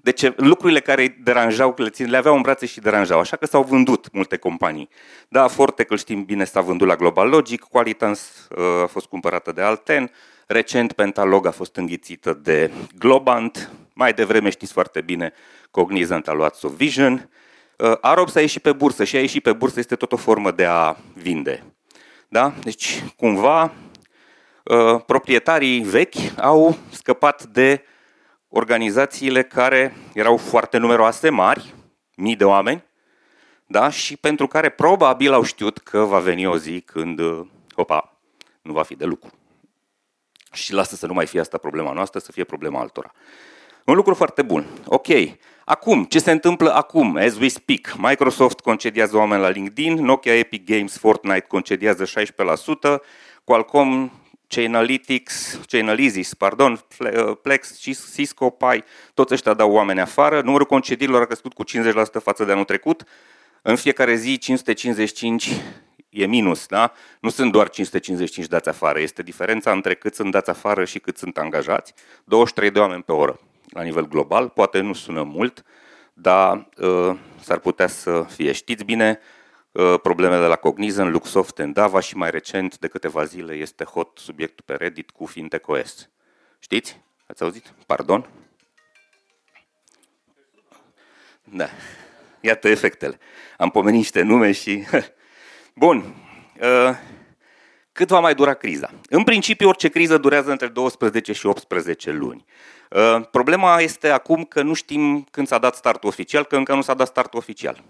[0.00, 3.18] de ce, lucrurile care îi deranjau, le, le aveau în brațe și deranjau.
[3.18, 4.88] Așa că s-au vândut multe companii.
[5.28, 8.48] Da, Forte, că știm bine, s-a vândut la Global Logic, Qualitans
[8.82, 10.10] a fost cumpărată de Alten,
[10.46, 13.70] recent Pentalog a fost înghițită de Globant,
[14.00, 15.32] mai devreme știți foarte bine
[15.70, 17.30] Cognizant a luat Subvision,
[17.80, 20.50] Uh, Arops a ieșit pe bursă și a ieșit pe bursă este tot o formă
[20.50, 21.62] de a vinde.
[22.28, 22.54] Da?
[22.62, 23.72] Deci, cumva,
[24.64, 27.84] uh, proprietarii vechi au scăpat de
[28.48, 31.74] organizațiile care erau foarte numeroase, mari,
[32.16, 32.84] mii de oameni,
[33.66, 33.90] da?
[33.90, 37.20] și pentru care probabil au știut că va veni o zi când,
[37.74, 38.20] hopa,
[38.62, 39.30] nu va fi de lucru.
[40.52, 43.12] Și lasă să nu mai fie asta problema noastră, să fie problema altora.
[43.84, 44.66] Un lucru foarte bun.
[44.84, 45.06] Ok.
[45.64, 47.94] Acum, ce se întâmplă acum, as we speak?
[47.96, 53.00] Microsoft concediază oameni la LinkedIn, Nokia Epic Games, Fortnite concediază 16%,
[53.44, 54.12] Qualcomm,
[54.48, 57.78] Chainalytics, Chainalysis, pardon, uh, Plex,
[58.14, 60.40] Cisco, Pi, toți ăștia dau oameni afară.
[60.40, 63.04] Numărul concedierilor a crescut cu 50% față de anul trecut.
[63.62, 65.50] În fiecare zi 555
[66.08, 66.92] e minus, da?
[67.20, 71.16] Nu sunt doar 555 dați afară, este diferența între cât sunt dați afară și cât
[71.16, 71.94] sunt angajați.
[72.24, 75.64] 23 de oameni pe oră la nivel global, poate nu sună mult,
[76.12, 78.52] dar uh, s-ar putea să fie.
[78.52, 79.18] Știți bine,
[79.72, 84.64] uh, problemele la Cognizant, Luxoft, Endava și mai recent, de câteva zile, este hot subiectul
[84.66, 86.08] pe Reddit cu Fintech OS.
[86.58, 87.00] Știți?
[87.26, 87.72] Ați auzit?
[87.86, 88.28] Pardon?
[91.44, 91.68] Da.
[92.40, 93.18] Iată efectele.
[93.58, 94.84] Am pomenit niște nume și...
[95.74, 96.14] Bun.
[96.60, 96.96] Uh,
[98.00, 98.90] cât va mai dura criza?
[99.08, 102.44] În principiu, orice criză durează între 12 și 18 luni.
[102.90, 106.82] Uh, problema este acum că nu știm când s-a dat startul oficial, că încă nu
[106.82, 107.82] s-a dat startul oficial.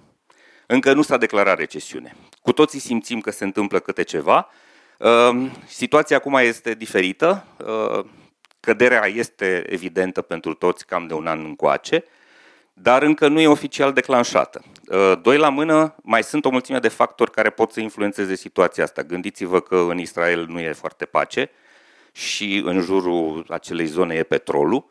[0.67, 2.17] Încă nu s-a declarat recesiune.
[2.43, 4.49] Cu toții simțim că se întâmplă câte ceva.
[4.99, 7.45] Uh, situația acum este diferită.
[7.67, 8.05] Uh,
[8.61, 12.05] căderea este evidentă pentru toți cam de un an încoace,
[12.73, 14.63] dar încă nu e oficial declanșată.
[15.23, 19.03] Doi la mână, mai sunt o mulțime de factori care pot să influențeze situația asta.
[19.03, 21.51] Gândiți-vă că în Israel nu e foarte pace
[22.13, 24.87] și în jurul acelei zone e petrolul.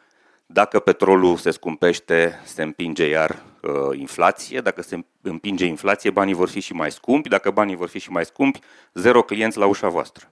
[0.45, 4.61] Dacă petrolul se scumpește, se împinge iar uh, inflație.
[4.61, 7.29] Dacă se împinge inflație, banii vor fi și mai scumpi.
[7.29, 8.59] Dacă banii vor fi și mai scumpi,
[8.93, 10.31] zero clienți la ușa voastră.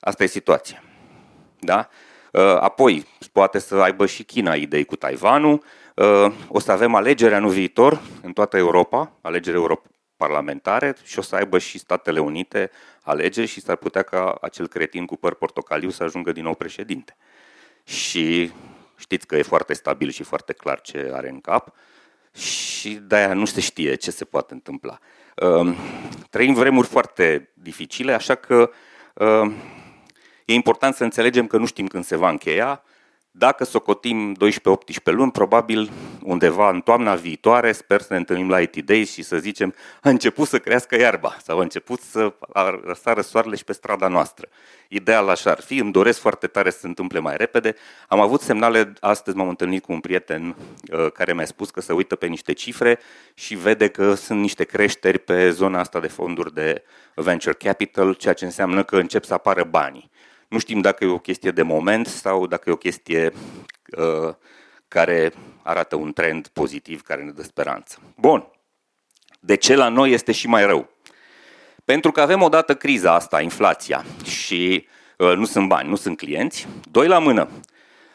[0.00, 0.82] Asta e situația.
[1.58, 1.88] Da?
[2.32, 5.62] Uh, apoi, poate să aibă și China idei cu Taiwanul.
[5.94, 9.80] Uh, o să avem alegeri anul viitor în toată Europa, alegeri
[10.16, 12.70] parlamentare și o să aibă și Statele Unite
[13.02, 17.16] alegeri și s-ar putea ca acel cretin cu păr portocaliu să ajungă din nou președinte.
[17.84, 18.52] Și
[18.96, 21.74] știți că e foarte stabil și foarte clar ce are în cap
[22.34, 24.98] și de-aia nu se știe ce se poate întâmpla.
[25.36, 25.76] Um,
[26.30, 28.70] trăim vremuri foarte dificile, așa că
[29.14, 29.54] um,
[30.44, 32.82] e important să înțelegem că nu știm când se va încheia,
[33.36, 34.36] dacă socotim 12-18
[35.04, 35.90] luni, probabil
[36.22, 40.08] undeva în toamna viitoare, sper să ne întâlnim la IT Days și să zicem a
[40.08, 42.32] început să crească iarba sau a început să
[42.84, 44.48] răsară soarele și pe strada noastră.
[44.88, 47.74] Ideal așa ar fi, îmi doresc foarte tare să se întâmple mai repede.
[48.08, 50.56] Am avut semnale, astăzi m-am întâlnit cu un prieten
[50.92, 52.98] uh, care mi-a spus că se uită pe niște cifre
[53.34, 56.82] și vede că sunt niște creșteri pe zona asta de fonduri de
[57.14, 60.12] venture capital, ceea ce înseamnă că încep să apară banii.
[60.54, 63.32] Nu știm dacă e o chestie de moment sau dacă e o chestie
[63.96, 64.34] uh,
[64.88, 67.98] care arată un trend pozitiv care ne dă speranță.
[68.16, 68.46] Bun.
[69.40, 70.90] De ce la noi este și mai rău?
[71.84, 74.86] Pentru că avem odată criza asta, inflația, și
[75.18, 76.68] uh, nu sunt bani, nu sunt clienți.
[76.90, 77.48] Doi la mână.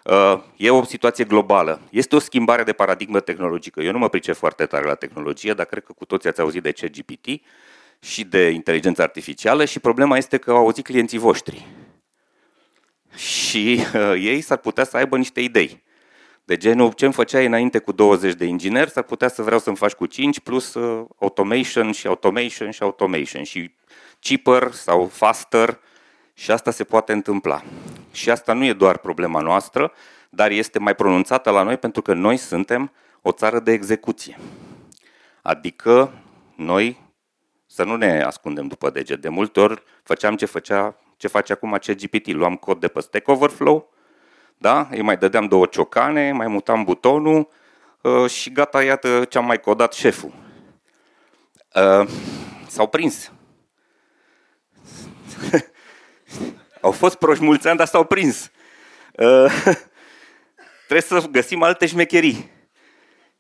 [0.04, 1.82] Uh, e o situație globală.
[1.90, 3.82] Este o schimbare de paradigmă tehnologică.
[3.82, 6.64] Eu nu mă pricep foarte tare la tehnologie, dar cred că cu toții ați auzit
[6.64, 7.28] de CGPT
[8.00, 11.68] și de inteligență artificială și problema este că au auzit clienții voștri
[13.16, 15.84] și uh, ei s-ar putea să aibă niște idei.
[16.44, 19.76] De genul, ce îmi făceai înainte cu 20 de ingineri, s-ar putea să vreau să-mi
[19.76, 23.72] faci cu 5 plus uh, automation și automation și automation și
[24.20, 25.80] cheaper sau faster
[26.34, 27.64] și asta se poate întâmpla.
[28.12, 29.92] Și asta nu e doar problema noastră,
[30.30, 32.92] dar este mai pronunțată la noi pentru că noi suntem
[33.22, 34.38] o țară de execuție.
[35.42, 36.12] Adică
[36.56, 37.02] noi
[37.66, 39.22] să nu ne ascundem după deget.
[39.22, 42.34] De multe ori făceam ce făcea ce face acum CGPT.
[42.34, 43.94] Luam cod de pe Stack Overflow,
[44.58, 44.88] da?
[44.92, 47.50] îi mai dădeam două ciocane, mai mutam butonul
[48.02, 50.34] uh, și gata, iată ce am mai codat șeful.
[51.76, 52.08] Uh,
[52.68, 53.32] s-au prins.
[56.82, 58.52] Au fost proști mulți ani, dar s-au prins.
[59.12, 59.64] Uh,
[60.88, 62.50] trebuie să găsim alte șmecherii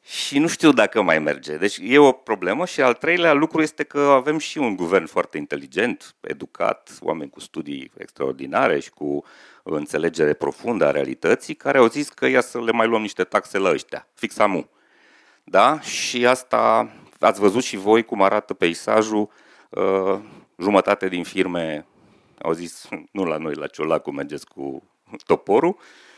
[0.04, 1.58] și nu știu dacă mai merge.
[1.58, 5.38] Deci e o problemă și al treilea lucru este că avem și un guvern foarte
[5.38, 9.24] inteligent, educat, oameni cu studii extraordinare și cu
[9.64, 13.58] înțelegere profundă a realității, care au zis că ia să le mai luăm niște taxe
[13.58, 14.70] la ăștia, fix amu.
[15.44, 15.82] Da?
[15.82, 19.30] Și asta ați văzut și voi cum arată peisajul.
[19.70, 20.20] Uh,
[20.58, 21.86] jumătate din firme
[22.42, 24.84] au zis, nu la noi, la Ciolacu mergeți cu
[25.26, 26.09] toporul, Uh,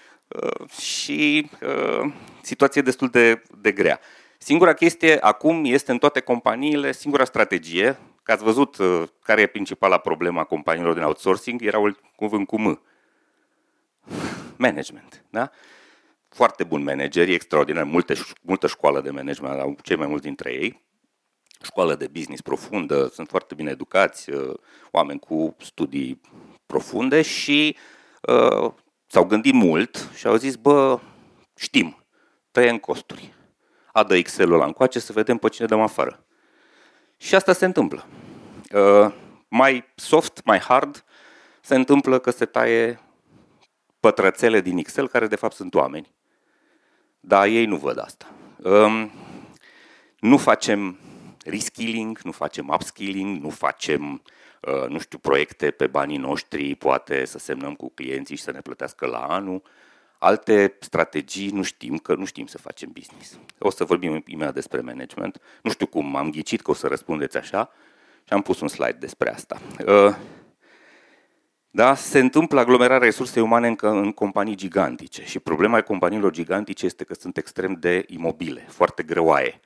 [0.80, 4.00] și uh, situație destul de, de grea.
[4.38, 9.48] Singura chestie acum este în toate companiile, singura strategie, că ați văzut uh, care e
[9.48, 12.82] principala problema companiilor din outsourcing, era un cuvânt cu M.
[14.56, 15.24] Management.
[15.30, 15.52] Da?
[16.30, 20.82] Foarte buni manageri, extraordinar, multe, multă școală de management, au cei mai mulți dintre ei,
[21.63, 24.54] școală de business profundă, sunt foarte bine educați, uh,
[24.91, 26.22] oameni cu studii
[26.65, 27.78] profunde și
[28.22, 28.72] uh,
[29.12, 31.00] s-au gândit mult și au zis, bă,
[31.56, 32.06] știm,
[32.52, 33.34] tăiem costuri.
[33.93, 36.26] Adă Excel-ul ăla încoace să vedem pe cine dăm afară.
[37.17, 38.06] Și asta se întâmplă.
[38.74, 39.13] Uh,
[39.47, 41.04] mai soft, mai hard,
[41.62, 43.00] se întâmplă că se taie
[44.00, 46.13] pătrățele din Excel, care de fapt sunt oameni.
[47.19, 48.32] Dar ei nu văd asta.
[48.58, 49.12] Um,
[50.19, 51.00] nu facem
[51.45, 54.19] reskilling, nu facem upskilling, nu facem, uh,
[54.88, 59.06] nu știu, proiecte pe banii noștri, poate să semnăm cu clienții și să ne plătească
[59.06, 59.62] la anul.
[60.19, 63.39] Alte strategii nu știm, că nu știm să facem business.
[63.58, 65.41] O să vorbim imediat despre management.
[65.63, 67.71] Nu știu cum, am ghicit că o să răspundeți așa
[68.24, 69.62] și am pus un slide despre asta.
[69.88, 70.15] Uh,
[71.74, 77.04] da, se întâmplă aglomerarea resursei umane în, în companii gigantice și problema companiilor gigantice este
[77.04, 79.60] că sunt extrem de imobile, foarte greoaie.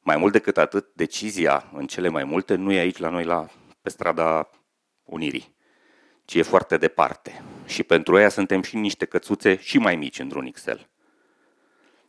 [0.00, 3.48] Mai mult decât atât, decizia în cele mai multe nu e aici la noi la,
[3.82, 4.50] pe strada
[5.04, 5.54] Unirii,
[6.24, 7.42] ci e foarte departe.
[7.66, 10.90] Și pentru ea suntem și niște cățuțe și mai mici într-un Excel.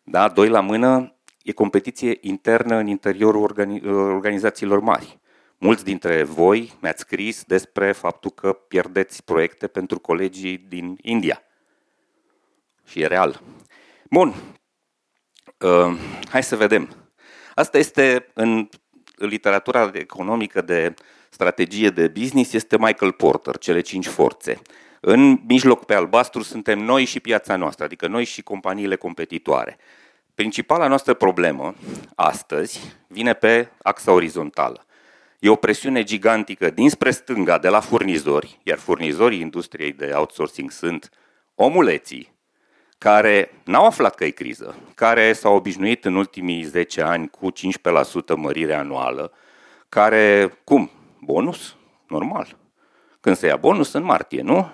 [0.03, 5.19] Da, doi la mână, e competiție internă în interiorul organi- organizațiilor mari.
[5.57, 11.43] Mulți dintre voi mi-ați scris despre faptul că pierdeți proiecte pentru colegii din India.
[12.85, 13.41] Și e real.
[14.09, 14.33] Bun.
[15.57, 15.97] Uh,
[16.29, 16.95] hai să vedem.
[17.55, 18.69] Asta este în
[19.15, 20.93] literatura economică de
[21.33, 24.61] strategie de business, este Michael Porter, cele cinci forțe.
[24.99, 29.77] În mijloc pe albastru suntem noi și piața noastră, adică noi și companiile competitoare.
[30.35, 31.75] Principala noastră problemă
[32.15, 34.85] astăzi vine pe axa orizontală.
[35.39, 41.09] E o presiune gigantică dinspre stânga de la furnizori, iar furnizorii industriei de outsourcing sunt
[41.55, 42.33] omuleții,
[42.97, 48.35] care n-au aflat că e criză, care s-au obișnuit în ultimii 10 ani cu 15%
[48.35, 49.33] mărire anuală,
[49.89, 50.91] care, cum?
[51.23, 51.75] Bonus?
[52.07, 52.57] Normal.
[53.19, 53.93] Când se ia bonus?
[53.93, 54.71] În martie, nu?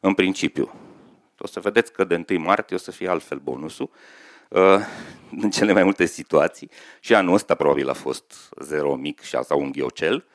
[0.00, 0.72] În principiu.
[1.38, 3.90] O să vedeți că de 1 martie o să fie altfel bonusul,
[4.48, 4.80] uh,
[5.30, 6.70] în cele mai multe situații.
[7.00, 10.26] Și anul ăsta probabil a fost zero mic și sau un ghiocel,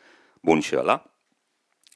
[0.42, 1.10] bun și ăla.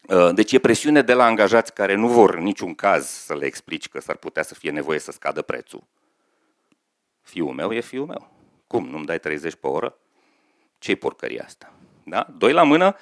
[0.07, 3.45] Uh, deci e presiune de la angajați care nu vor în niciun caz să le
[3.45, 5.83] explici că s-ar putea să fie nevoie să scadă prețul.
[7.21, 8.31] Fiul meu e fiul meu.
[8.67, 9.97] Cum, nu-mi dai 30 pe oră?
[10.77, 11.73] Ce-i porcăria asta?
[12.03, 12.27] Da?
[12.37, 12.95] Doi la mână,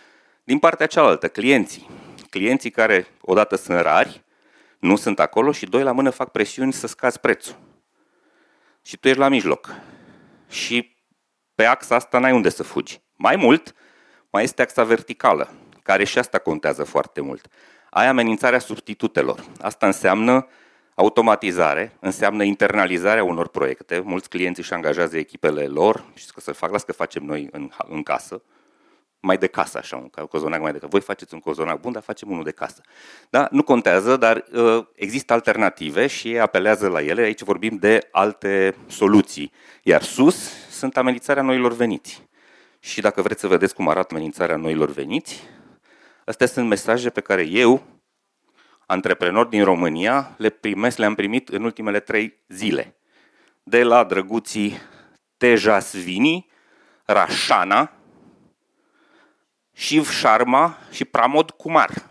[0.48, 1.90] din partea cealaltă, clienții.
[2.30, 4.24] Clienții care odată sunt rari,
[4.80, 7.56] nu sunt acolo și doi la mână fac presiuni să scazi prețul.
[8.82, 9.76] Și tu ești la mijloc.
[10.50, 10.96] Și
[11.56, 13.02] pe axa asta n-ai unde să fugi.
[13.16, 13.76] Mai mult,
[14.30, 15.50] mai este axa verticală
[15.84, 17.48] care și asta contează foarte mult.
[17.90, 19.44] Ai amenințarea substitutelor.
[19.62, 20.48] Asta înseamnă
[20.96, 24.00] automatizare, înseamnă internalizarea unor proiecte.
[24.00, 27.70] Mulți clienți își angajează echipele lor și că să fac, las că facem noi în,
[27.88, 28.42] în casă,
[29.20, 30.92] mai de casă, așa, un cozonac mai de casă.
[30.92, 32.82] Voi faceți un cozonac bun, dar facem unul de casă.
[33.30, 33.48] Da?
[33.52, 37.22] Nu contează, dar uh, există alternative și ei apelează la ele.
[37.22, 39.52] Aici vorbim de alte soluții.
[39.84, 42.26] Iar sus sunt amenințarea noilor veniți.
[42.80, 45.44] Și dacă vreți să vedeți cum arată amenințarea noilor veniți,
[46.28, 47.84] Astea sunt mesaje pe care eu,
[48.86, 52.96] antreprenor din România, le primesc, le-am primit în ultimele trei zile.
[53.64, 54.78] De la drăguții
[55.38, 56.50] Tejasvini,
[57.06, 57.92] Rașana,
[59.78, 62.10] Shiv Sharma și Pramod Kumar.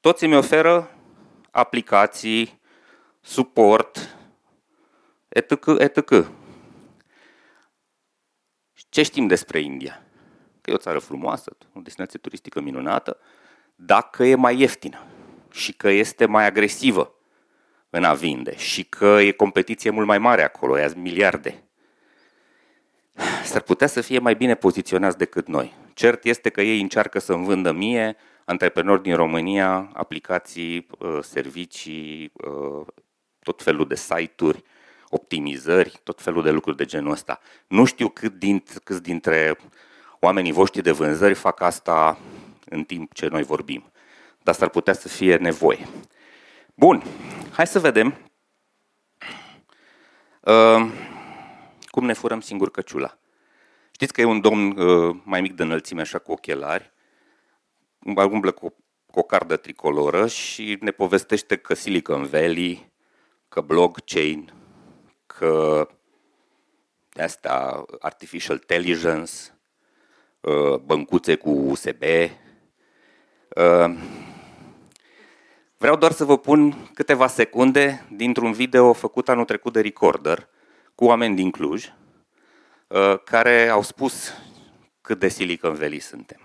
[0.00, 0.90] Toți îmi oferă
[1.50, 2.60] aplicații,
[3.20, 4.16] suport,
[5.28, 6.26] etc., etc.
[8.88, 10.02] Ce știm despre India?
[10.60, 13.18] că e o țară frumoasă, o destinație turistică minunată,
[13.74, 15.06] dacă e mai ieftină
[15.50, 17.14] și că este mai agresivă
[17.90, 21.64] în a vinde și că e competiție mult mai mare acolo, ia miliarde.
[23.44, 25.74] S-ar putea să fie mai bine poziționați decât noi.
[26.00, 32.86] Cert este că ei încearcă să-mi vândă mie, antreprenori din România, aplicații, uh, servicii, uh,
[33.42, 34.64] tot felul de site-uri,
[35.08, 37.40] optimizări, tot felul de lucruri de genul ăsta.
[37.66, 39.58] Nu știu cât din, câți dintre
[40.20, 42.18] oamenii voștri de vânzări fac asta
[42.64, 43.92] în timp ce noi vorbim.
[44.42, 45.88] Dar s-ar putea să fie nevoie.
[46.74, 47.02] Bun,
[47.52, 48.18] hai să vedem
[50.40, 50.90] uh,
[51.84, 53.19] cum ne furăm singur căciula.
[54.00, 56.92] Știți că e un domn uh, mai mic de înălțime, așa cu ochelari,
[58.30, 58.74] umblă cu,
[59.06, 62.92] cu o cardă tricoloră și ne povestește că Silicon Valley,
[63.48, 64.52] că blockchain,
[65.26, 65.88] că
[67.14, 69.32] astea, artificial intelligence,
[70.40, 72.02] uh, băncuțe cu USB.
[72.02, 73.96] Uh,
[75.76, 80.48] vreau doar să vă pun câteva secunde dintr-un video făcut anul trecut de Recorder
[80.94, 81.92] cu oameni din Cluj, uh,
[83.24, 84.32] care au spus
[85.00, 86.40] cât de Silicon Valley suntem.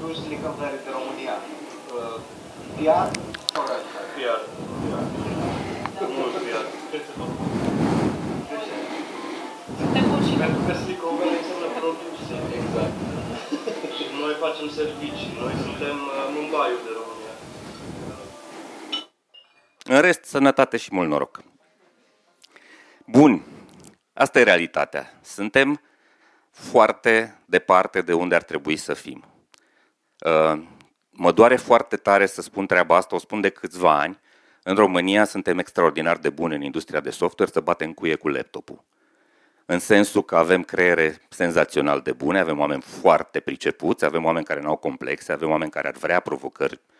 [0.00, 1.36] Cluj, Silicon Valley de România.
[2.76, 3.10] PR?
[4.16, 4.40] PR.
[10.38, 12.34] Pentru că Silicon Valley înseamnă produse.
[12.60, 12.92] Exact.
[13.96, 15.32] și noi facem servicii.
[15.40, 17.34] Noi suntem uh, mumbai de România.
[19.84, 21.42] În rest, sănătate și mult noroc.
[23.06, 23.42] Bun,
[24.18, 25.18] asta e realitatea.
[25.22, 25.80] Suntem
[26.50, 29.24] foarte departe de unde ar trebui să fim.
[30.26, 30.62] Uh,
[31.10, 34.20] mă doare foarte tare să spun treaba asta, o spun de câțiva ani.
[34.62, 38.84] În România suntem extraordinar de buni în industria de software să batem cuie cu laptopul
[39.70, 44.60] în sensul că avem creiere senzațional de bune, avem oameni foarte pricepuți, avem oameni care
[44.60, 46.97] nu au complexe, avem oameni care ar vrea provocări uh,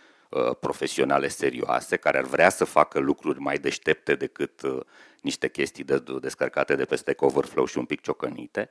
[0.61, 4.81] profesionale serioase, care ar vrea să facă lucruri mai deștepte decât uh,
[5.21, 8.69] niște chestii de, descărcate de pe Stack Overflow și un pic ciocănite,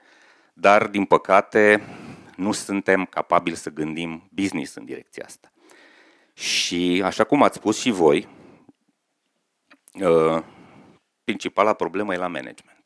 [0.54, 1.82] dar, din păcate,
[2.36, 5.52] nu suntem capabili să gândim business în direcția asta.
[6.34, 8.28] Și, așa cum ați spus și voi,
[9.94, 10.44] uh,
[11.24, 12.78] principala problemă e la management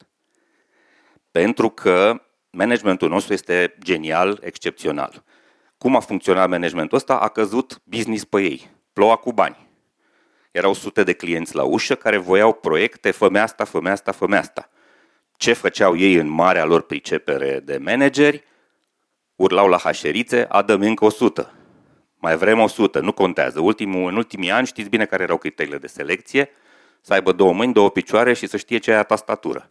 [1.32, 5.24] pentru că managementul nostru este genial, excepțional.
[5.82, 7.18] Cum a funcționat managementul ăsta?
[7.18, 8.70] A căzut business pe ei.
[8.94, 9.68] Ploua cu bani.
[10.52, 14.70] Erau sute de clienți la ușă care voiau proiecte, fă asta, fă asta, fă asta.
[15.38, 18.44] Ce făceau ei în marea lor pricepere de manageri?
[19.36, 21.54] Urlau la hașerițe, adăm încă 100.
[22.16, 23.60] Mai vrem 100, nu contează.
[23.60, 26.50] Ultimul, în ultimii ani știți bine care erau criteriile de selecție,
[27.02, 29.70] să aibă două mâini, două picioare și să știe ce aia tastatură.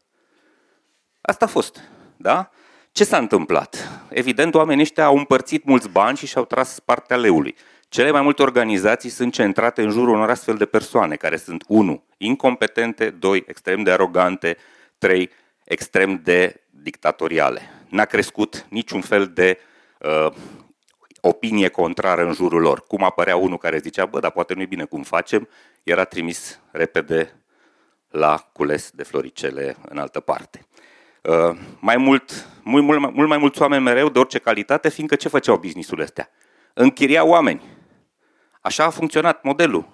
[1.20, 1.80] Asta a fost,
[2.16, 2.50] da?
[2.92, 3.88] Ce s-a întâmplat?
[4.08, 7.54] Evident, oamenii ăștia au împărțit mulți bani și și-au tras partea leului.
[7.88, 12.04] Cele mai multe organizații sunt centrate în jurul unor astfel de persoane, care sunt, unu,
[12.16, 14.56] incompetente, doi, extrem de arogante,
[14.98, 15.30] trei,
[15.64, 17.60] extrem de dictatoriale.
[17.88, 19.58] N-a crescut niciun fel de
[19.98, 20.32] uh,
[21.20, 22.80] opinie contrară în jurul lor.
[22.80, 25.48] Cum apărea unul care zicea, bă, dar poate nu-i bine cum facem,
[25.82, 27.34] era trimis repede
[28.08, 30.66] la cules de floricele în altă parte.
[31.22, 35.28] Uh, mai mult, mult, mult, mult mai mulți oameni mereu de orice calitate, fiindcă ce
[35.28, 36.30] făceau businessurile astea?
[36.74, 37.62] Închiria oameni.
[38.60, 39.88] Așa a funcționat modelul.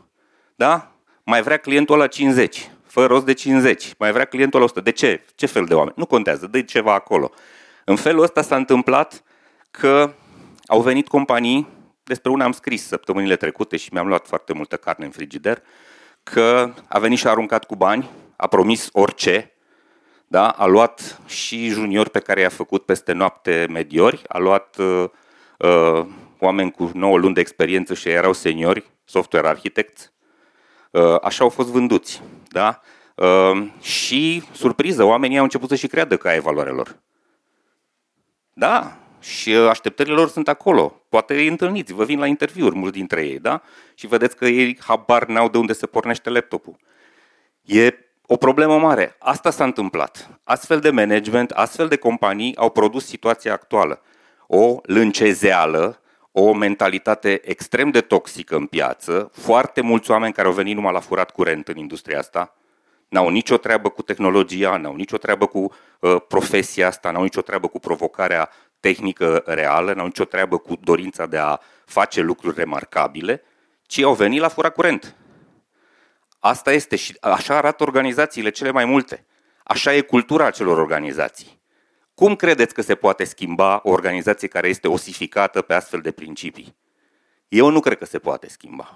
[0.55, 0.93] Da?
[1.23, 4.81] Mai vrea clientul la 50, fără rost de 50, mai vrea clientul la 100.
[4.81, 5.25] De ce?
[5.35, 5.95] Ce fel de oameni?
[5.97, 7.31] Nu contează, dă ceva acolo.
[7.85, 9.23] În felul ăsta s-a întâmplat
[9.71, 10.15] că
[10.67, 11.69] au venit companii,
[12.03, 15.63] despre una am scris săptămânile trecute și mi-am luat foarte multă carne în frigider,
[16.23, 19.56] că a venit și a aruncat cu bani, a promis orice,
[20.27, 20.49] da?
[20.49, 25.05] a luat și juniori pe care i-a făcut peste noapte mediori, a luat uh,
[25.59, 26.07] uh,
[26.39, 30.13] oameni cu 9 luni de experiență și erau seniori, software architects,
[30.91, 32.23] uh, așa au fost vânduți.
[32.49, 32.81] Da?
[33.15, 36.97] Uh, și, surpriză, oamenii au început să și creadă că ai valoarea lor.
[38.53, 41.03] Da, și așteptările lor sunt acolo.
[41.09, 43.63] Poate îi întâlniți, vă vin la interviuri mulți dintre ei, da?
[43.95, 46.77] Și vedeți că ei habar n-au de unde se pornește laptopul.
[47.63, 47.95] E
[48.27, 49.17] o problemă mare.
[49.19, 50.41] Asta s-a întâmplat.
[50.45, 54.01] Astfel de management, astfel de companii au produs situația actuală.
[54.47, 56.01] O lâncezeală,
[56.33, 61.01] o mentalitate extrem de toxică în piață, foarte mulți oameni care au venit numai la
[61.01, 62.55] furat curent în industria asta,
[63.09, 67.69] n-au nicio treabă cu tehnologia, n-au nicio treabă cu uh, profesia asta, n-au nicio treabă
[67.69, 68.51] cu provocarea
[68.81, 73.43] tehnică reală, n-au nicio treabă cu dorința de a face lucruri remarcabile,
[73.87, 75.17] ci au venit la furat curent.
[76.49, 79.27] Asta este și așa arată organizațiile cele mai multe.
[79.65, 81.61] Așa e cultura acelor organizații.
[82.15, 86.77] Cum credeți că se poate schimba o organizație care este osificată pe astfel de principii?
[87.49, 88.95] Eu nu cred că se poate schimba.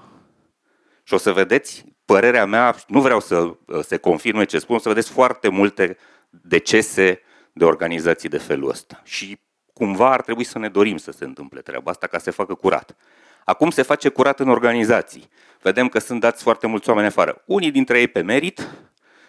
[1.02, 4.78] Și o să vedeți, părerea mea, nu vreau să uh, se confirme ce spun, o
[4.78, 5.96] să vedeți foarte multe
[6.30, 7.20] decese
[7.52, 9.00] de organizații de felul ăsta.
[9.04, 9.40] Și
[9.72, 12.54] cumva ar trebui să ne dorim să se întâmple treaba asta ca să se facă
[12.54, 12.96] curat.
[13.44, 15.28] Acum se face curat în organizații.
[15.62, 17.42] Vedem că sunt dați foarte mulți oameni afară.
[17.46, 18.68] Unii dintre ei pe merit,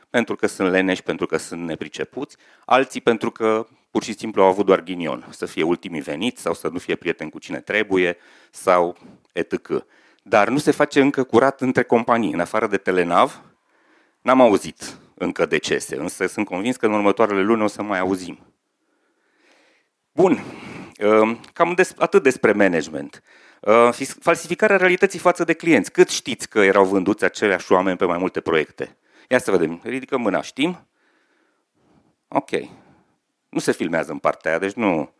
[0.09, 4.47] pentru că sunt leneși, pentru că sunt nepricepuți, alții pentru că pur și simplu au
[4.47, 8.17] avut doar ghinion, să fie ultimii veniți sau să nu fie prieten cu cine trebuie
[8.51, 8.97] sau
[9.31, 9.85] etc.
[10.23, 12.33] Dar nu se face încă curat între companii.
[12.33, 13.41] În afară de Telenav,
[14.21, 18.39] n-am auzit încă decese, însă sunt convins că în următoarele luni o să mai auzim.
[20.11, 20.43] Bun,
[21.53, 23.23] cam des, atât despre management.
[23.61, 23.89] Uh,
[24.19, 25.91] falsificarea realității față de clienți.
[25.91, 28.97] Cât știți că erau vânduți aceleași oameni pe mai multe proiecte?
[29.29, 29.81] Ia să vedem.
[29.83, 30.41] Ridică mâna.
[30.41, 30.87] Știm?
[32.27, 32.49] Ok.
[33.49, 35.13] Nu se filmează în partea aia, deci nu...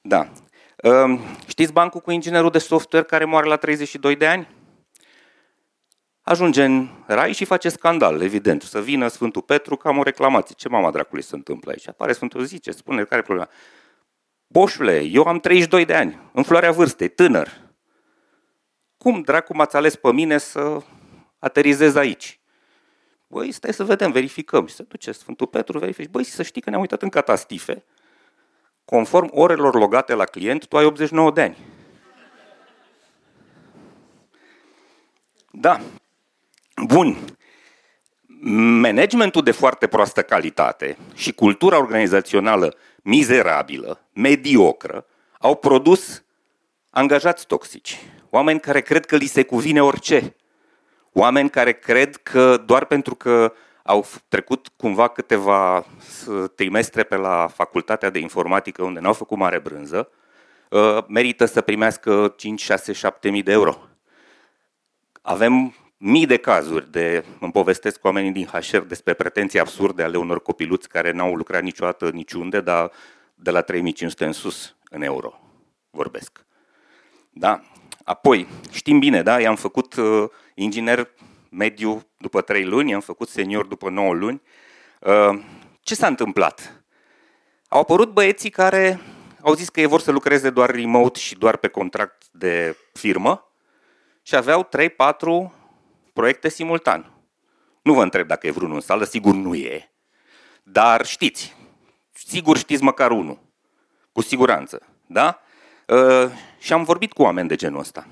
[0.00, 0.28] Da.
[0.76, 4.48] Ehm, știți bancul cu inginerul de software care moare la 32 de ani?
[6.22, 8.62] Ajunge în rai și face scandal, evident.
[8.62, 10.54] Să vină Sfântul Petru că am o reclamație.
[10.58, 11.88] Ce mama dracului se întâmplă aici?
[11.88, 13.50] Apare Sfântul, zice, spune, care e problema?
[14.46, 17.64] Boșule, eu am 32 de ani, în floarea vârstei, tânăr.
[18.98, 20.82] Cum dracu m-ați ales pe mine să
[21.38, 22.40] aterizez aici?
[23.26, 24.66] Băi, stai să vedem, verificăm.
[24.66, 26.08] Și se duce Sfântul Petru, verifici.
[26.08, 27.84] Băi, să știi că ne-am uitat în catastife.
[28.84, 31.56] Conform orelor logate la client, tu ai 89 de ani.
[35.50, 35.80] Da.
[36.86, 37.16] Bun.
[38.80, 42.76] Managementul de foarte proastă calitate și cultura organizațională
[43.06, 45.06] mizerabilă, mediocră,
[45.38, 46.22] au produs
[46.90, 47.98] angajați toxici.
[48.30, 50.36] Oameni care cred că li se cuvine orice.
[51.12, 53.52] Oameni care cred că doar pentru că
[53.82, 55.86] au trecut cumva câteva
[56.54, 60.08] trimestre pe la facultatea de informatică unde n-au făcut mare brânză,
[60.70, 63.88] uh, merită să primească 5, 6, 7 mii de euro.
[65.22, 65.74] Avem
[66.08, 70.42] mii de cazuri de, îmi povestesc cu oamenii din HR despre pretenții absurde ale unor
[70.42, 72.90] copiluți care n-au lucrat niciodată niciunde, dar
[73.34, 75.40] de la 3500 în sus, în euro,
[75.90, 76.44] vorbesc.
[77.30, 77.62] Da?
[78.04, 79.40] Apoi, știm bine, da?
[79.40, 81.08] I-am făcut uh, inginer
[81.50, 84.42] mediu după 3 luni, i-am făcut senior după 9 luni.
[85.00, 85.40] Uh,
[85.80, 86.84] ce s-a întâmplat?
[87.68, 89.00] Au apărut băieții care
[89.40, 93.50] au zis că ei vor să lucreze doar remote și doar pe contract de firmă
[94.22, 94.68] și aveau
[95.48, 95.55] 3-4
[96.16, 97.12] proiecte simultan.
[97.82, 99.92] Nu vă întreb dacă e vreunul în sală, sigur nu e.
[100.62, 101.56] Dar știți,
[102.12, 103.38] sigur știți măcar unul.
[104.12, 104.82] Cu siguranță.
[105.06, 105.40] Da?
[105.86, 108.06] Uh, și am vorbit cu oameni de genul ăsta.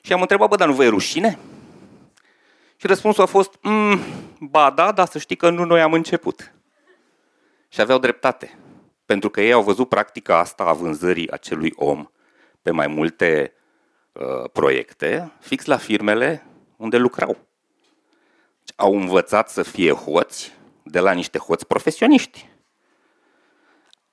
[0.00, 1.38] Și am întrebat, bă, dar nu vă e rușine?
[2.76, 3.98] Și răspunsul a fost, mm,
[4.40, 6.52] ba da, dar să știi că nu noi am început.
[7.68, 8.58] Și aveau dreptate.
[9.04, 12.10] Pentru că ei au văzut practica asta a vânzării acelui om
[12.62, 13.52] pe mai multe
[14.12, 16.46] uh, proiecte, fix la firmele
[16.76, 17.36] unde lucrau.
[18.76, 20.52] Au învățat să fie hoți
[20.82, 22.48] de la niște hoți profesioniști.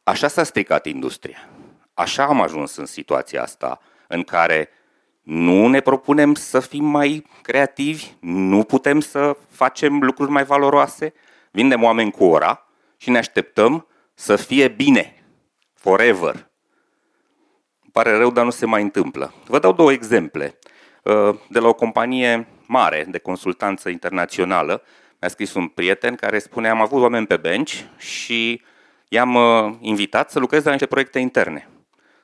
[0.03, 1.49] Așa s-a stricat industria.
[1.93, 4.70] Așa am ajuns în situația asta în care
[5.22, 11.14] nu ne propunem să fim mai creativi, nu putem să facem lucruri mai valoroase,
[11.51, 15.24] vindem oameni cu ora și ne așteptăm să fie bine,
[15.74, 16.34] forever.
[17.82, 19.34] Îmi pare rău, dar nu se mai întâmplă.
[19.45, 20.59] Vă dau două exemple.
[21.04, 24.84] Uh, de la o companie mare de consultanță internațională,
[25.20, 28.62] mi-a scris un prieten care spune am avut oameni pe bench și
[29.08, 31.68] i-am uh, invitat să lucreze la niște proiecte interne.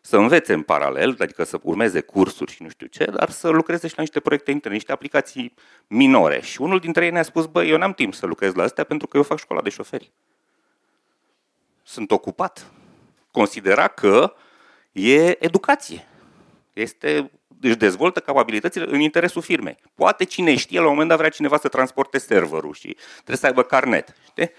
[0.01, 3.87] Să învețe în paralel, adică să urmeze cursuri și nu știu ce, dar să lucreze
[3.87, 5.53] și la niște proiecte interne, niște aplicații
[5.87, 6.41] minore.
[6.41, 9.07] Și unul dintre ei ne-a spus, bă, eu n-am timp să lucrez la astea pentru
[9.07, 10.11] că eu fac școala de șoferi.
[11.83, 12.71] Sunt ocupat.
[13.31, 14.33] Considera că
[14.91, 16.07] e educație.
[16.73, 19.77] Este își dezvoltă capabilitățile în interesul firmei.
[19.95, 23.45] Poate cine știe, la un moment dat vrea cineva să transporte serverul și trebuie să
[23.45, 24.15] aibă carnet.
[24.29, 24.51] Știi?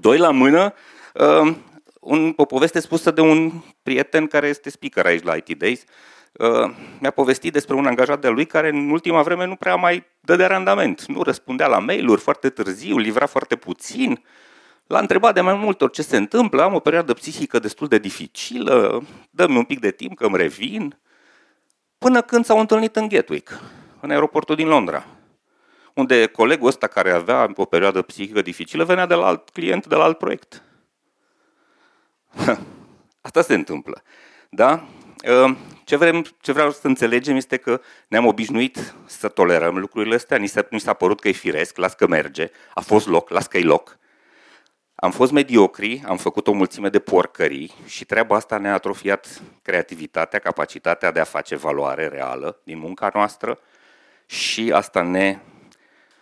[0.00, 0.74] Doi la mână,
[1.14, 1.54] uh,
[2.00, 3.52] un, o poveste spusă de un
[3.82, 5.84] prieten care este speaker aici la IT Days.
[6.32, 10.06] Uh, mi-a povestit despre un angajat de lui care în ultima vreme nu prea mai
[10.20, 11.04] dă de randament.
[11.04, 14.22] Nu răspundea la mail-uri foarte târziu, livra foarte puțin.
[14.86, 17.98] L-a întrebat de mai multe ori ce se întâmplă, am o perioadă psihică destul de
[17.98, 20.98] dificilă, dă-mi un pic de timp că îmi revin.
[21.98, 23.60] Până când s-au întâlnit în Gatwick,
[24.00, 25.06] în aeroportul din Londra,
[25.94, 29.94] unde colegul ăsta care avea o perioadă psihică dificilă venea de la alt client, de
[29.94, 30.62] la alt proiect.
[33.20, 34.02] Asta se întâmplă.
[34.50, 34.84] Da?
[35.26, 40.36] Ă, ce, vrem, ce vreau să înțelegem este că ne-am obișnuit să tolerăm lucrurile astea,
[40.36, 43.46] ni s-a, ni s-a părut că e firesc, las că merge, a fost loc, las
[43.46, 43.98] că e loc.
[45.00, 50.38] Am fost mediocri, am făcut o mulțime de porcării și treaba asta ne-a atrofiat creativitatea,
[50.38, 53.58] capacitatea de a face valoare reală din munca noastră
[54.26, 55.38] și asta ne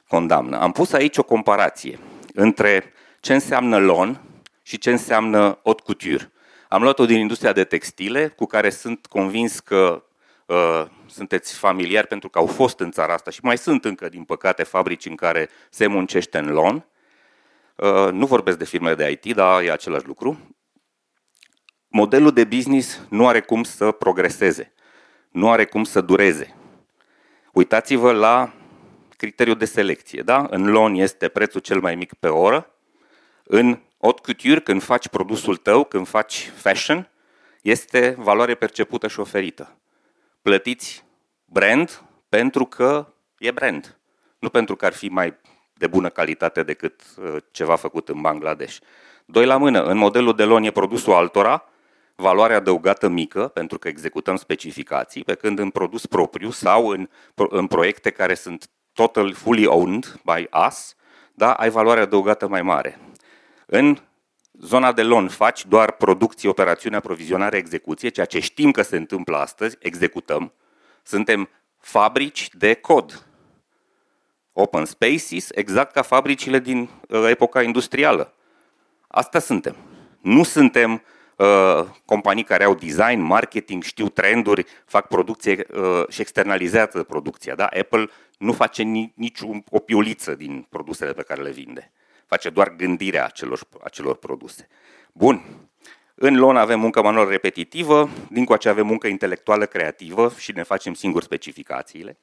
[0.09, 0.61] condamnă.
[0.61, 1.99] Am pus aici o comparație
[2.35, 4.20] între ce înseamnă lon
[4.62, 6.33] și ce înseamnă haute couture.
[6.68, 10.05] Am luat-o din industria de textile, cu care sunt convins că
[10.47, 14.24] uh, sunteți familiari pentru că au fost în țara asta și mai sunt încă, din
[14.24, 16.87] păcate, fabrici în care se muncește în lon.
[17.77, 20.57] Uh, nu vorbesc de firme de IT, dar e același lucru.
[21.89, 24.72] Modelul de business nu are cum să progreseze,
[25.31, 26.55] nu are cum să dureze.
[27.53, 28.53] Uitați-vă la
[29.16, 30.22] criteriul de selecție.
[30.22, 30.47] Da?
[30.51, 32.70] În lon este prețul cel mai mic pe oră,
[33.45, 37.11] în haute couture, când faci produsul tău, când faci fashion,
[37.62, 39.79] este valoare percepută și oferită.
[40.43, 41.05] Plătiți
[41.45, 43.99] brand pentru că e brand,
[44.39, 45.37] nu pentru că ar fi mai
[45.79, 48.77] de bună calitate decât uh, ceva făcut în Bangladesh.
[49.24, 51.64] Doi la mână, în modelul de loan e produsul altora,
[52.14, 57.66] valoare adăugată mică, pentru că executăm specificații, pe când în produs propriu sau în, în
[57.66, 60.97] proiecte care sunt total fully owned by us,
[61.35, 62.99] da, ai valoare adăugată mai mare.
[63.66, 63.99] În
[64.53, 69.37] zona de loan faci doar producție, operațiune, aprovizionare, execuție, ceea ce știm că se întâmplă
[69.37, 70.53] astăzi, executăm.
[71.03, 71.49] Suntem
[71.79, 73.26] fabrici de cod.
[74.59, 78.33] Open spaces, exact ca fabricile din uh, epoca industrială.
[79.09, 79.77] Asta suntem.
[80.21, 81.03] Nu suntem
[81.37, 87.55] uh, companii care au design, marketing, știu trenduri, fac producție uh, și externalizează producția.
[87.55, 87.65] Da?
[87.65, 89.41] Apple nu face ni, nici
[89.71, 91.93] o piuliță din produsele pe care le vinde.
[92.27, 94.69] Face doar gândirea acelor, acelor produse.
[95.13, 95.45] Bun.
[96.15, 100.95] În LON avem muncă manual repetitivă, din coace avem muncă intelectuală creativă și ne facem
[100.95, 102.19] singur specificațiile.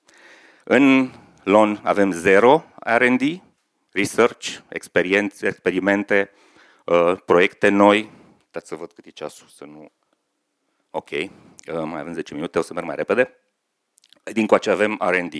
[0.63, 1.11] În
[1.43, 3.41] LON avem zero R&D,
[3.91, 6.31] research, experiențe, experimente,
[6.85, 8.11] uh, proiecte noi.
[8.51, 9.91] Dați să văd cât e ceasul, să nu...
[10.91, 11.27] Ok, uh,
[11.65, 13.37] mai avem 10 minute, o să merg mai repede.
[14.23, 15.33] Din coace avem R&D.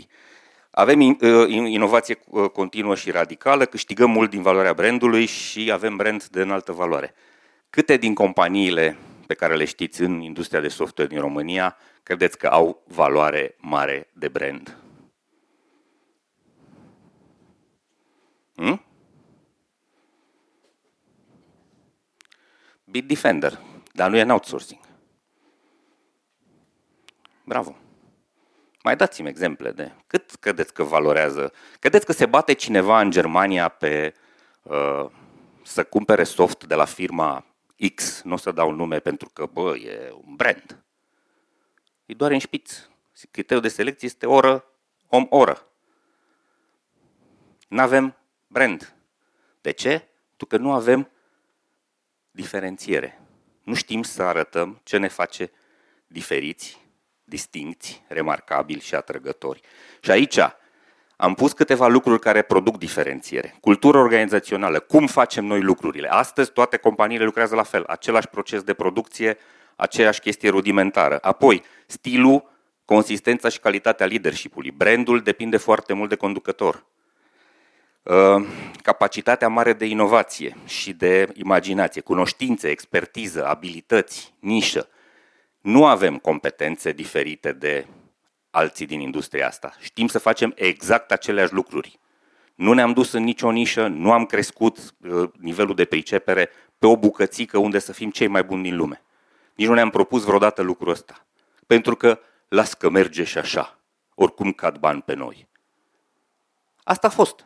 [0.72, 1.18] Avem uh,
[1.49, 6.72] inovație uh, continuă și radicală, câștigăm mult din valoarea brandului și avem brand de înaltă
[6.72, 7.14] valoare.
[7.70, 8.97] Câte din companiile
[9.28, 14.08] pe care le știți în industria de software din România credeți că au valoare mare
[14.14, 14.82] de brand?
[18.56, 18.86] Hmm?
[22.84, 23.60] Bitdefender,
[23.93, 24.82] dar nu e în outsourcing.
[27.43, 27.76] Bravo.
[28.84, 31.54] Mai dați-mi exemple de cât credeți că valorează?
[31.80, 34.14] Credeți că se bate cineva în Germania pe
[34.62, 35.06] uh,
[35.64, 37.45] să cumpere soft de la firma
[37.95, 40.84] X, nu o să dau nume pentru că, bă, e un brand.
[42.06, 42.88] E doar în șpiț.
[43.32, 44.66] Criteriul de selecție este oră,
[45.08, 45.68] om, oră.
[47.68, 48.16] Nu avem
[48.54, 48.95] brand.
[49.62, 49.89] De ce?
[50.28, 51.10] Pentru că nu avem
[52.32, 53.22] diferențiere.
[53.64, 55.51] Nu știm să arătăm ce ne face
[56.08, 56.82] diferiți
[57.24, 59.62] distincți, remarcabili și atrăgători.
[59.99, 60.39] Și aici
[61.16, 63.56] am pus câteva lucruri care produc diferențiere.
[63.62, 66.08] Cultură organizațională, cum facem noi lucrurile.
[66.08, 69.38] Astăzi toate companiile lucrează la fel, același proces de producție,
[69.76, 71.18] aceeași chestie rudimentară.
[71.22, 72.51] Apoi, stilul,
[72.86, 74.72] consistența și calitatea leadership-ului.
[74.72, 76.86] Brandul depinde foarte mult de conducător.
[78.04, 78.45] Uh,
[78.82, 84.89] capacitatea mare de inovație și de imaginație, cunoștințe, expertiză, abilități, nișă.
[85.62, 87.86] Nu avem competențe diferite de
[88.51, 89.74] alții din industria asta.
[89.80, 91.99] Știm să facem exact aceleași lucruri.
[92.56, 96.97] Nu ne-am dus în nicio nișă, nu am crescut uh, nivelul de pricepere pe o
[96.97, 99.01] bucățică unde să fim cei mai buni din lume.
[99.56, 101.26] Nici nu ne-am propus vreodată lucrul ăsta.
[101.68, 103.80] Pentru că las că merge și așa.
[104.16, 105.47] Oricum cad bani pe noi.
[106.84, 107.45] Asta a fost.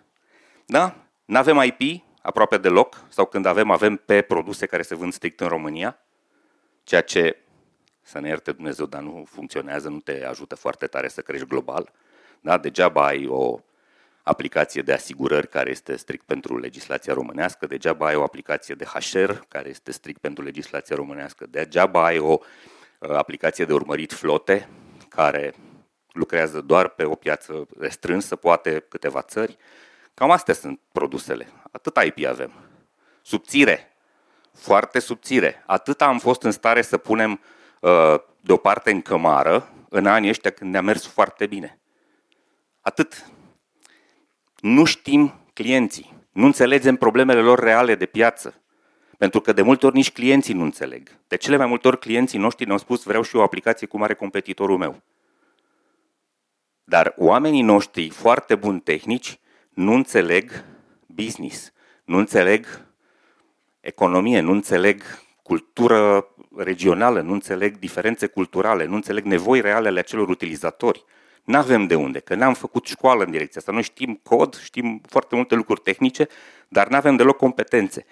[0.69, 0.95] Da?
[1.25, 5.47] N-avem IP aproape deloc, sau când avem, avem pe produse care se vând strict în
[5.47, 5.99] România,
[6.83, 7.37] ceea ce
[8.01, 11.91] să ne ierte Dumnezeu, dar nu funcționează, nu te ajută foarte tare să crești global.
[12.41, 12.57] Da?
[12.57, 13.59] Degeaba ai o
[14.23, 19.31] aplicație de asigurări care este strict pentru legislația românească, degeaba ai o aplicație de HR
[19.47, 22.37] care este strict pentru legislația românească, degeaba ai o
[22.99, 24.69] uh, aplicație de urmărit flote
[25.09, 25.53] care
[26.11, 29.57] lucrează doar pe o piață restrânsă, poate câteva țări.
[30.17, 31.47] Cam astea sunt produsele.
[31.71, 32.51] Atât IP avem.
[33.21, 33.97] Subțire.
[34.53, 35.63] Foarte subțire.
[35.65, 37.39] Atât am fost în stare să punem
[37.79, 41.79] Uh, deoparte în cămară în anii ăștia când ne-a mers foarte bine.
[42.81, 43.25] Atât.
[44.59, 46.13] Nu știm clienții.
[46.31, 48.61] Nu înțelegem problemele lor reale de piață.
[49.17, 51.09] Pentru că de multe ori nici clienții nu înțeleg.
[51.27, 54.13] De cele mai multe ori clienții noștri ne-au spus vreau și o aplicație cu mare
[54.13, 55.01] competitorul meu.
[56.83, 59.39] Dar oamenii noștri foarte buni tehnici
[59.77, 60.63] nu înțeleg
[61.05, 61.71] business,
[62.05, 62.65] nu înțeleg
[63.79, 65.01] economie, nu înțeleg
[65.43, 71.03] cultură regională, nu înțeleg diferențe culturale, nu înțeleg nevoi reale ale acelor utilizatori.
[71.43, 73.71] Nu avem de unde, că n-am făcut școală în direcția asta.
[73.71, 76.27] Noi știm cod, știm foarte multe lucruri tehnice,
[76.67, 78.05] dar nu avem deloc competențe.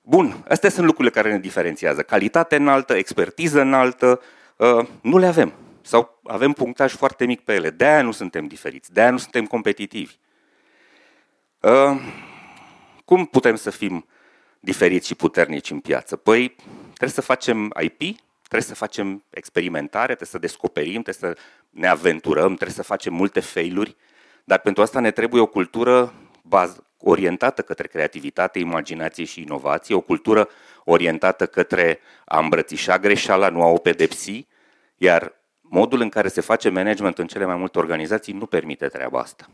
[0.00, 2.02] Bun, astea sunt lucrurile care ne diferențiază.
[2.02, 4.20] Calitate înaltă, expertiză înaltă,
[4.56, 5.52] uh, nu le avem.
[5.80, 7.70] Sau avem punctaj foarte mic pe ele.
[7.70, 10.14] De-aia nu suntem diferiți, de-aia nu suntem competitivi.
[11.64, 12.00] Uh,
[13.04, 14.06] cum putem să fim
[14.60, 16.16] diferiți și puternici în piață?
[16.16, 16.54] Păi
[16.84, 17.98] trebuie să facem IP,
[18.38, 21.36] trebuie să facem experimentare, trebuie să descoperim, trebuie să
[21.70, 23.96] ne aventurăm, trebuie să facem multe failuri,
[24.44, 30.00] dar pentru asta ne trebuie o cultură baz, orientată către creativitate, imaginație și inovație, o
[30.00, 30.48] cultură
[30.84, 34.46] orientată către a îmbrățișa greșeala, nu a o pedepsi,
[34.96, 39.18] iar modul în care se face management în cele mai multe organizații nu permite treaba
[39.18, 39.48] asta.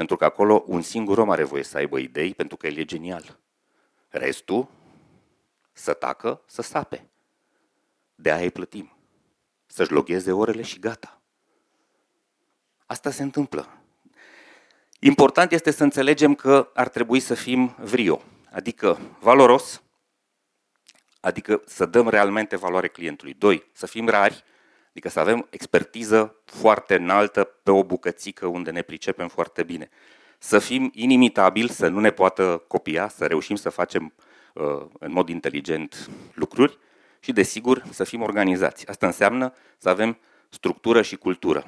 [0.00, 2.84] Pentru că acolo un singur om are voie să aibă idei, pentru că el e
[2.84, 3.38] genial.
[4.08, 4.68] Restul,
[5.72, 7.08] să tacă, să sape.
[8.14, 8.92] De aia îi plătim.
[9.66, 11.20] Să-și logheze orele și gata.
[12.86, 13.68] Asta se întâmplă.
[15.00, 19.82] Important este să înțelegem că ar trebui să fim vrio, adică valoros,
[21.20, 23.34] adică să dăm realmente valoare clientului.
[23.34, 24.44] Doi, să fim rari,
[24.90, 29.88] adică să avem expertiză foarte înaltă pe o bucățică unde ne pricepem foarte bine.
[30.38, 34.14] Să fim inimitabil, să nu ne poată copia, să reușim să facem
[34.54, 36.78] uh, în mod inteligent lucruri
[37.20, 38.88] și, desigur, să fim organizați.
[38.88, 40.18] Asta înseamnă să avem
[40.48, 41.66] structură și cultură.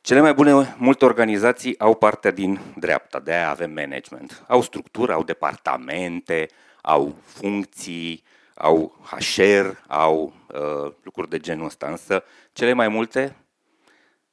[0.00, 4.44] Cele mai bune, multe organizații au partea din dreapta, de aia avem management.
[4.48, 6.46] Au structură, au departamente,
[6.82, 8.22] au funcții,
[8.62, 13.36] au HR, au uh, lucruri de genul ăsta, însă cele mai multe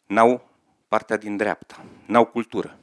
[0.06, 0.50] n-au
[0.88, 2.78] partea din dreapta, n-au cultură.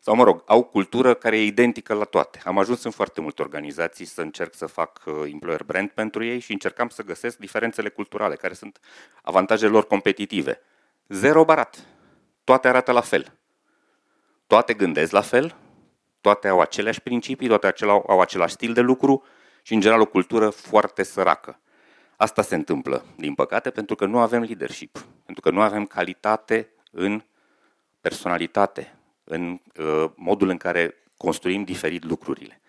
[0.00, 2.40] Sau, mă rog, au cultură care e identică la toate.
[2.44, 6.38] Am ajuns în foarte multe organizații să încerc să fac uh, employer brand pentru ei
[6.38, 8.80] și încercam să găsesc diferențele culturale, care sunt
[9.22, 10.60] avantajele lor competitive.
[11.08, 11.86] Zero barat.
[12.44, 13.32] Toate arată la fel.
[14.46, 15.56] Toate gândesc la fel,
[16.20, 19.24] toate au aceleași principii, toate au același stil de lucru,
[19.66, 21.60] și, în general, o cultură foarte săracă.
[22.16, 26.70] Asta se întâmplă, din păcate, pentru că nu avem leadership, pentru că nu avem calitate
[26.90, 27.22] în
[28.00, 32.60] personalitate, în uh, modul în care construim diferit lucrurile.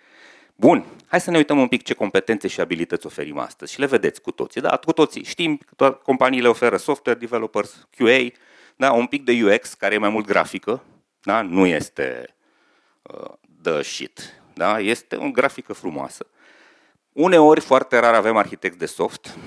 [0.56, 3.86] Bun, hai să ne uităm un pic ce competențe și abilități oferim astăzi și le
[3.86, 4.62] vedeți cu toții.
[4.62, 8.18] Da, cu toții știm că toate companiile oferă software developers, QA,
[8.76, 10.84] da, un pic de UX care e mai mult grafică,
[11.22, 12.36] da, nu este
[13.02, 16.26] uh, the shit, da, este o grafică frumoasă.
[17.18, 19.38] Uneori, foarte rar, avem arhitecți de soft.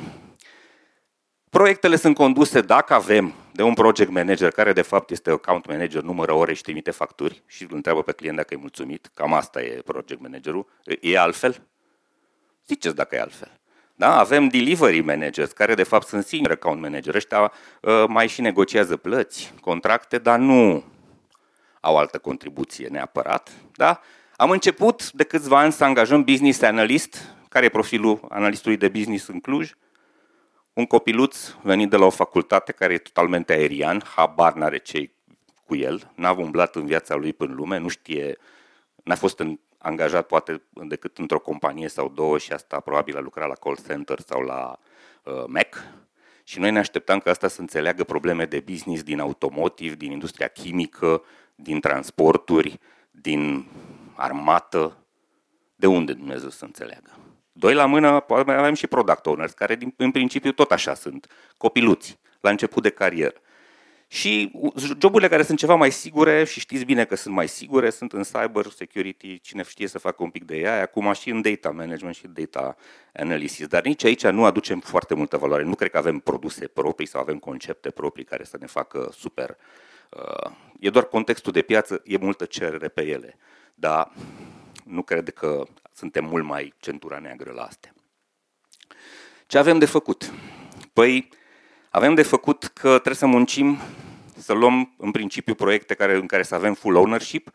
[1.51, 6.03] Proiectele sunt conduse, dacă avem, de un project manager, care de fapt este account manager,
[6.03, 9.11] numără ore și trimite facturi și îl întreabă pe client dacă e mulțumit.
[9.15, 10.67] Cam asta e project managerul.
[11.01, 11.63] E altfel?
[12.67, 13.61] Ziceți dacă e altfel.
[13.95, 14.19] Da?
[14.19, 17.15] Avem delivery managers, care de fapt sunt singuri account manager.
[17.15, 20.85] Ăștia uh, mai și negociază plăți, contracte, dar nu
[21.81, 23.51] au altă contribuție neapărat.
[23.75, 24.01] Da?
[24.37, 29.27] Am început de câțiva ani să angajăm business analyst care e profilul analistului de business
[29.27, 29.73] în Cluj?
[30.73, 35.11] Un copiluț venit de la o facultate care e totalmente aerian, habar n-are ce
[35.67, 38.37] cu el, n-a umblat în viața lui până în lume, nu știe,
[39.05, 43.49] n-a fost în, angajat poate decât într-o companie sau două și asta probabil a lucrat
[43.49, 44.79] la call center sau la
[45.25, 45.85] uh, Mac.
[46.45, 50.49] Și noi ne așteptam că asta să înțeleagă probleme de business din automotive, din industria
[50.49, 51.23] chimică,
[51.55, 52.79] din transporturi,
[53.11, 53.67] din
[54.15, 54.97] armată.
[55.77, 57.11] De unde Dumnezeu să înțeleagă?
[57.53, 61.27] Doi la mână avem și product owners, care din, în principiu tot așa sunt,
[61.57, 63.41] copiluți, la început de carieră.
[64.13, 64.53] Și
[65.01, 68.23] joburile care sunt ceva mai sigure, și știți bine că sunt mai sigure, sunt în
[68.23, 72.15] cyber security, cine știe să facă un pic de ea, acum și în data management
[72.15, 72.77] și data
[73.13, 73.67] analysis.
[73.67, 75.63] Dar nici aici nu aducem foarte multă valoare.
[75.63, 79.57] Nu cred că avem produse proprii sau avem concepte proprii care să ne facă super.
[80.09, 83.37] Uh, e doar contextul de piață, e multă cerere pe ele.
[83.75, 84.13] Dar
[84.85, 85.67] nu cred că
[86.01, 87.95] suntem mult mai centura neagră la astea.
[89.47, 90.33] Ce avem de făcut?
[90.93, 91.29] Păi,
[91.91, 93.79] avem de făcut că trebuie să muncim,
[94.37, 97.51] să luăm în principiu proiecte care, în care să avem full ownership,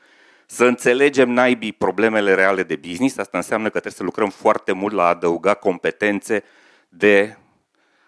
[0.45, 3.17] să înțelegem naibii problemele reale de business.
[3.17, 6.43] Asta înseamnă că trebuie să lucrăm foarte mult la a adăuga competențe
[6.89, 7.37] de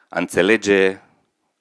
[0.09, 0.99] a înțelege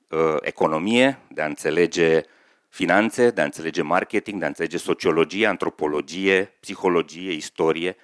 [0.08, 2.20] uh, economie, de a înțelege
[2.68, 7.96] finanțe, de a înțelege marketing, de a înțelege sociologie, antropologie, psihologie, istorie,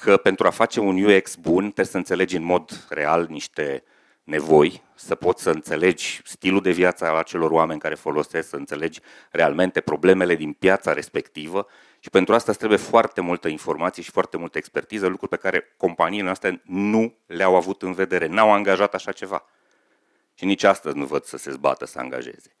[0.00, 3.84] că pentru a face un UX bun trebuie să înțelegi în mod real niște
[4.24, 9.00] nevoi, să poți să înțelegi stilul de viață al acelor oameni care folosesc, să înțelegi
[9.30, 11.66] realmente problemele din piața respectivă
[12.00, 16.24] și pentru asta trebuie foarte multă informație și foarte multă expertiză, lucruri pe care companiile
[16.24, 19.44] noastre nu le-au avut în vedere, n-au angajat așa ceva.
[20.34, 22.54] Și nici astăzi nu văd să se zbată să angajeze.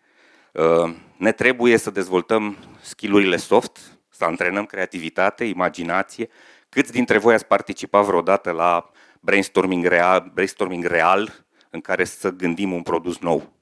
[0.52, 3.78] Uh, ne trebuie să dezvoltăm skillurile soft,
[4.08, 6.28] să antrenăm creativitate, imaginație.
[6.70, 8.90] Câți dintre voi ați participat vreodată la
[9.20, 13.52] brainstorming real, brainstorming real în care să gândim un produs nou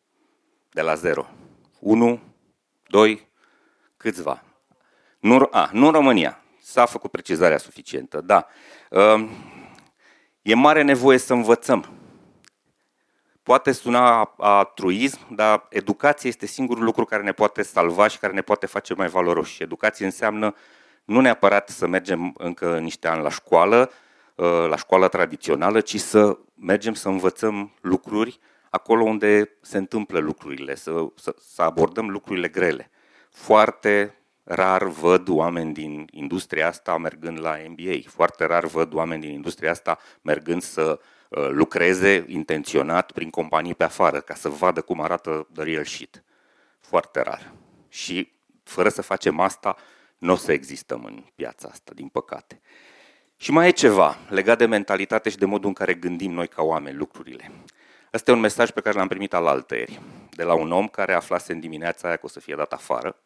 [0.71, 1.27] de la zero?
[1.79, 2.21] Unu,
[2.87, 3.29] doi,
[3.97, 4.43] câțiva.
[5.19, 6.43] Nu, a, nu în România.
[6.61, 8.47] S-a făcut precizarea suficientă, da.
[8.91, 9.29] Uh,
[10.43, 11.99] e mare nevoie să învățăm
[13.49, 18.33] Poate suna a truism, dar educația este singurul lucru care ne poate salva și care
[18.33, 19.63] ne poate face mai valoroși.
[19.63, 20.55] Educație înseamnă
[21.09, 23.91] nu neapărat să mergem încă niște ani la școală,
[24.39, 28.39] ă, la școală tradițională, ci să mergem să învățăm lucruri
[28.71, 32.91] acolo unde se întâmplă lucrurile, să, să, să abordăm lucrurile grele.
[33.31, 37.99] Foarte rar văd oameni din industria asta mergând la MBA.
[38.07, 43.85] Foarte rar văd oameni din industria asta mergând să uh, lucreze intenționat prin companii pe
[43.85, 46.25] afară, ca să vadă cum arată the real shit.
[46.81, 47.53] Foarte rar.
[47.89, 48.33] Și
[48.63, 49.77] fără să facem asta,
[50.19, 52.61] nu o să existăm în piața asta, din păcate.
[53.37, 56.63] Și mai e ceva legat de mentalitate și de modul în care gândim noi ca
[56.63, 57.51] oameni lucrurile.
[58.13, 60.01] Ăsta e un mesaj pe care l-am primit al altăieri,
[60.31, 63.17] de la un om care aflase în dimineața aia că o să fie dat afară.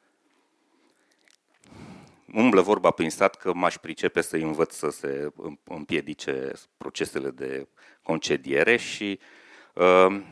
[2.34, 5.32] Umblă vorba prin stat că m-aș pricepe să învăț să se
[5.64, 7.68] împiedice procesele de
[8.02, 9.18] concediere și
[9.74, 10.22] uh,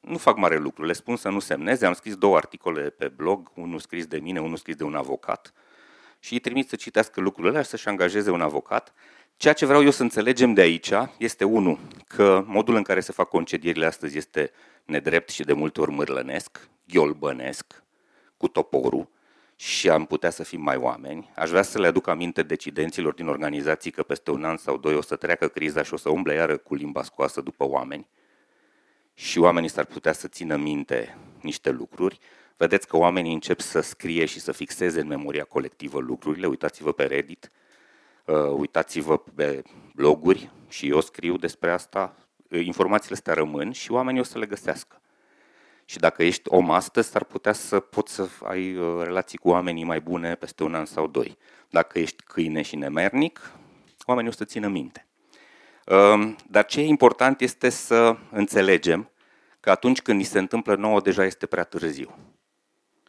[0.00, 0.84] nu fac mare lucru.
[0.84, 1.86] Le spun să nu semneze.
[1.86, 5.52] Am scris două articole pe blog, unul scris de mine, unul scris de un avocat
[6.24, 8.94] și îi trimit să citească lucrurile alea și să-și angajeze un avocat.
[9.36, 13.12] Ceea ce vreau eu să înțelegem de aici este, unul, că modul în care se
[13.12, 14.50] fac concedierile astăzi este
[14.84, 17.82] nedrept și de multe ori mârlănesc, ghiolbănesc,
[18.36, 19.08] cu toporul,
[19.56, 21.32] și am putea să fim mai oameni.
[21.36, 24.94] Aș vrea să le aduc aminte decidenților din organizații că peste un an sau doi
[24.94, 28.08] o să treacă criza și o să umble iară cu limba scoasă după oameni
[29.14, 32.18] și oamenii s-ar putea să țină minte niște lucruri
[32.56, 36.46] vedeți că oamenii încep să scrie și să fixeze în memoria colectivă lucrurile.
[36.46, 37.50] Uitați-vă pe Reddit,
[38.24, 39.62] uh, uitați-vă pe
[39.94, 42.16] bloguri și eu scriu despre asta.
[42.50, 44.98] Uh, informațiile astea rămân și oamenii o să le găsească.
[45.84, 49.84] Și dacă ești om astăzi, s-ar putea să poți să ai uh, relații cu oamenii
[49.84, 51.38] mai bune peste un an sau doi.
[51.70, 53.52] Dacă ești câine și nemernic,
[54.06, 55.06] oamenii o să țină minte.
[55.86, 59.10] Um, dar ce e important este să înțelegem
[59.60, 62.18] că atunci când ni se întâmplă nouă, deja este prea târziu.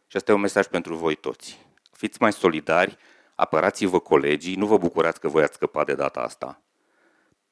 [0.06, 1.66] Și asta e un mesaj pentru voi toți.
[1.92, 2.96] Fiți mai solidari,
[3.34, 6.62] apărați-vă colegii, nu vă bucurați că voi ați scăpat de data asta,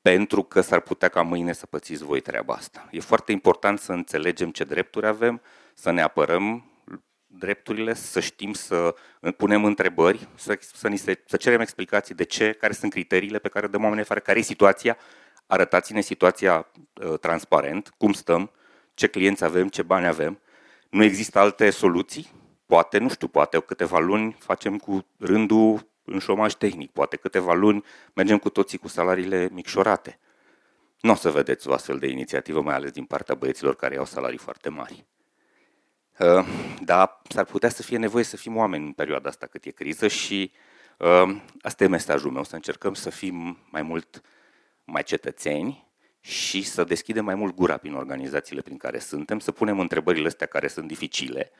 [0.02, 2.88] pentru că s-ar putea ca mâine să pățiți voi treaba asta.
[2.90, 5.42] E foarte important să înțelegem ce drepturi avem,
[5.74, 6.68] să ne apărăm
[7.26, 8.94] drepturile, să știm să
[9.36, 13.48] punem întrebări, să, să, ni se, să cerem explicații de ce, care sunt criteriile pe
[13.48, 14.96] care dăm oamenii afară, care e situația,
[15.46, 16.70] arătați-ne situația
[17.02, 18.50] uh, transparent, cum stăm,
[18.94, 20.40] ce clienți avem, ce bani avem.
[20.88, 22.32] Nu există alte soluții?
[22.74, 27.84] Poate, nu știu, poate câteva luni facem cu rândul în șomaj tehnic, poate câteva luni
[28.14, 30.18] mergem cu toții cu salariile micșorate.
[31.00, 34.04] Nu o să vedeți o astfel de inițiativă, mai ales din partea băieților care au
[34.04, 35.06] salarii foarte mari.
[36.18, 36.46] Uh,
[36.84, 40.08] dar s-ar putea să fie nevoie să fim oameni în perioada asta cât e criză
[40.08, 40.52] și
[40.98, 44.20] uh, asta e mesajul meu, să încercăm să fim mai mult
[44.84, 49.78] mai cetățeni și să deschidem mai mult gura prin organizațiile prin care suntem, să punem
[49.78, 51.52] întrebările astea care sunt dificile,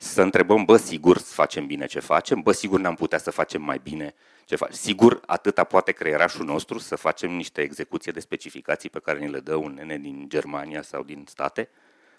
[0.00, 3.80] să întrebăm, bă, sigur facem bine ce facem, bă, sigur n-am putea să facem mai
[3.82, 4.74] bine ce facem.
[4.74, 9.40] Sigur, atâta poate creierașul nostru să facem niște execuție de specificații pe care ni le
[9.40, 11.68] dă un nene din Germania sau din state,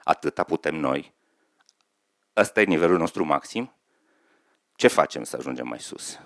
[0.04, 1.14] atâta putem noi.
[2.36, 3.74] Ăsta e nivelul nostru maxim.
[4.76, 6.20] Ce facem să ajungem mai sus?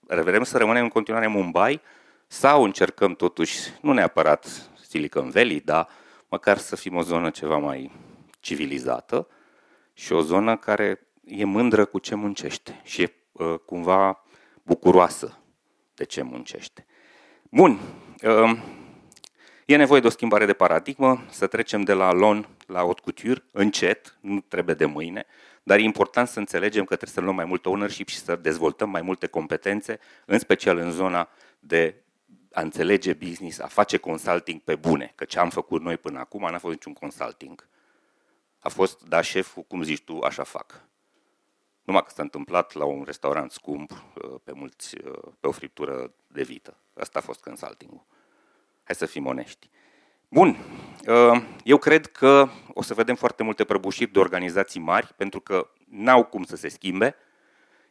[0.00, 1.80] Vrem să rămânem în continuare în Mumbai
[2.26, 5.88] sau încercăm totuși, nu neapărat Silicon Valley, dar
[6.28, 7.92] măcar să fim o zonă ceva mai
[8.40, 9.28] civilizată
[9.98, 14.24] și o zonă care e mândră cu ce muncește și e uh, cumva
[14.62, 15.38] bucuroasă
[15.94, 16.86] de ce muncește.
[17.50, 17.78] Bun,
[18.22, 18.58] uh,
[19.64, 23.44] e nevoie de o schimbare de paradigmă, să trecem de la lon la haute couture,
[23.50, 25.26] încet, nu trebuie de mâine,
[25.62, 28.90] dar e important să înțelegem că trebuie să luăm mai mult ownership și să dezvoltăm
[28.90, 31.28] mai multe competențe, în special în zona
[31.58, 31.94] de
[32.52, 36.40] a înțelege business, a face consulting pe bune, că ce am făcut noi până acum
[36.40, 37.68] n-a fost niciun consulting.
[38.66, 40.84] A fost, da, șeful, cum zici tu, așa fac.
[41.84, 46.12] Numai că s-a întâmplat la un restaurant scump, uh, pe, mulți, uh, pe o friptură
[46.26, 46.76] de vită.
[46.94, 48.04] Asta a fost consulting-ul.
[48.84, 49.70] Hai să fim onești.
[50.28, 50.56] Bun,
[51.06, 55.70] uh, eu cred că o să vedem foarte multe prăbușiri de organizații mari, pentru că
[55.88, 57.14] n-au cum să se schimbe,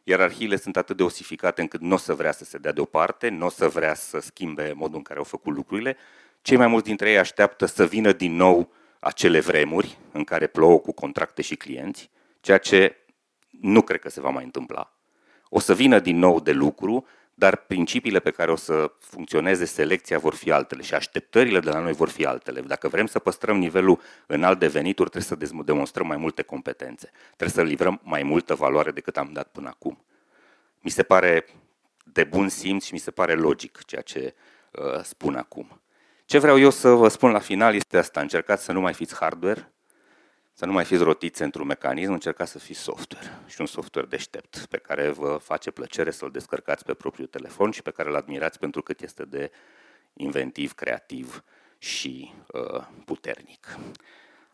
[0.02, 3.46] ierarhiile sunt atât de osificate încât nu o să vrea să se dea deoparte, nu
[3.46, 5.96] o să vrea să schimbe modul în care au făcut lucrurile.
[6.42, 10.78] Cei mai mulți dintre ei așteaptă să vină din nou acele vremuri în care plouă
[10.78, 12.96] cu contracte și clienți, ceea ce
[13.60, 14.92] nu cred că se va mai întâmpla.
[15.48, 20.18] O să vină din nou de lucru, dar principiile pe care o să funcționeze selecția
[20.18, 22.60] vor fi altele și așteptările de la noi vor fi altele.
[22.60, 27.10] Dacă vrem să păstrăm nivelul înalt de venituri, trebuie să demonstrăm mai multe competențe.
[27.24, 30.04] Trebuie să livrăm mai multă valoare decât am dat până acum.
[30.80, 31.46] Mi se pare
[32.12, 34.34] de bun simț și mi se pare logic ceea ce
[34.72, 35.80] uh, spun acum.
[36.26, 38.20] Ce vreau eu să vă spun la final este asta.
[38.20, 39.72] Încercați să nu mai fiți hardware,
[40.52, 44.66] să nu mai fiți rotiți într-un mecanism, încercați să fiți software și un software deștept
[44.70, 48.58] pe care vă face plăcere să-l descărcați pe propriul telefon și pe care îl admirați
[48.58, 49.50] pentru cât este de
[50.12, 51.44] inventiv, creativ
[51.78, 53.78] și uh, puternic.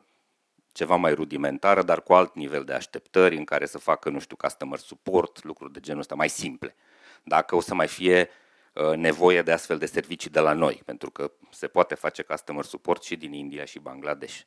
[0.72, 4.36] ceva mai rudimentară, dar cu alt nivel de așteptări, în care să facă, nu știu,
[4.36, 6.76] customer support, lucruri de genul ăsta, mai simple.
[7.22, 8.28] Dacă o să mai fie
[8.74, 12.64] uh, nevoie de astfel de servicii de la noi, pentru că se poate face customer
[12.64, 14.40] support și din India și Bangladesh.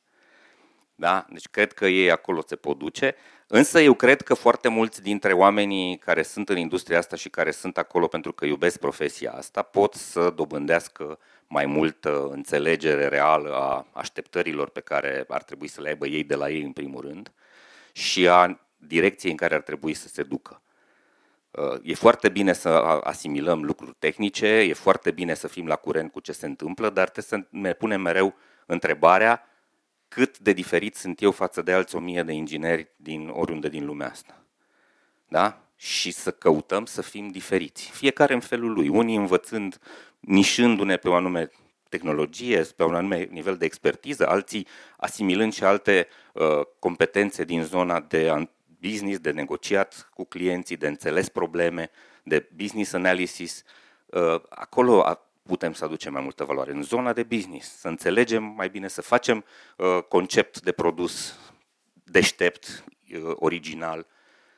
[0.95, 1.25] Da?
[1.29, 3.15] Deci cred că ei acolo se pot duce.
[3.47, 7.51] Însă eu cred că foarte mulți dintre oamenii care sunt în industria asta și care
[7.51, 13.87] sunt acolo pentru că iubesc profesia asta pot să dobândească mai multă înțelegere reală a
[13.91, 17.31] așteptărilor pe care ar trebui să le aibă ei de la ei în primul rând
[17.91, 20.61] și a direcției în care ar trebui să se ducă.
[21.51, 22.69] Uh, e foarte bine să
[23.03, 27.09] asimilăm lucruri tehnice, e foarte bine să fim la curent cu ce se întâmplă, dar
[27.09, 28.35] trebuie să ne punem mereu
[28.65, 29.47] întrebarea
[30.13, 33.85] cât de diferit sunt eu față de alți o mie de ingineri din oriunde din
[33.85, 34.45] lumea asta.
[35.27, 35.67] Da?
[35.75, 37.89] Și să căutăm să fim diferiți.
[37.89, 38.87] Fiecare în felul lui.
[38.87, 39.79] Unii învățând,
[40.19, 41.49] nișându-ne pe o anume
[41.89, 47.99] tehnologie, pe un anume nivel de expertiză, alții asimilând și alte uh, competențe din zona
[47.99, 48.47] de
[48.79, 51.89] business, de negociat cu clienții, de înțeles probleme,
[52.23, 53.63] de business analysis.
[54.05, 55.01] Uh, acolo
[55.43, 59.01] putem să aducem mai multă valoare în zona de business, să înțelegem mai bine, să
[59.01, 59.45] facem
[59.77, 61.37] uh, concept de produs
[62.03, 62.83] deștept,
[63.13, 64.07] uh, original,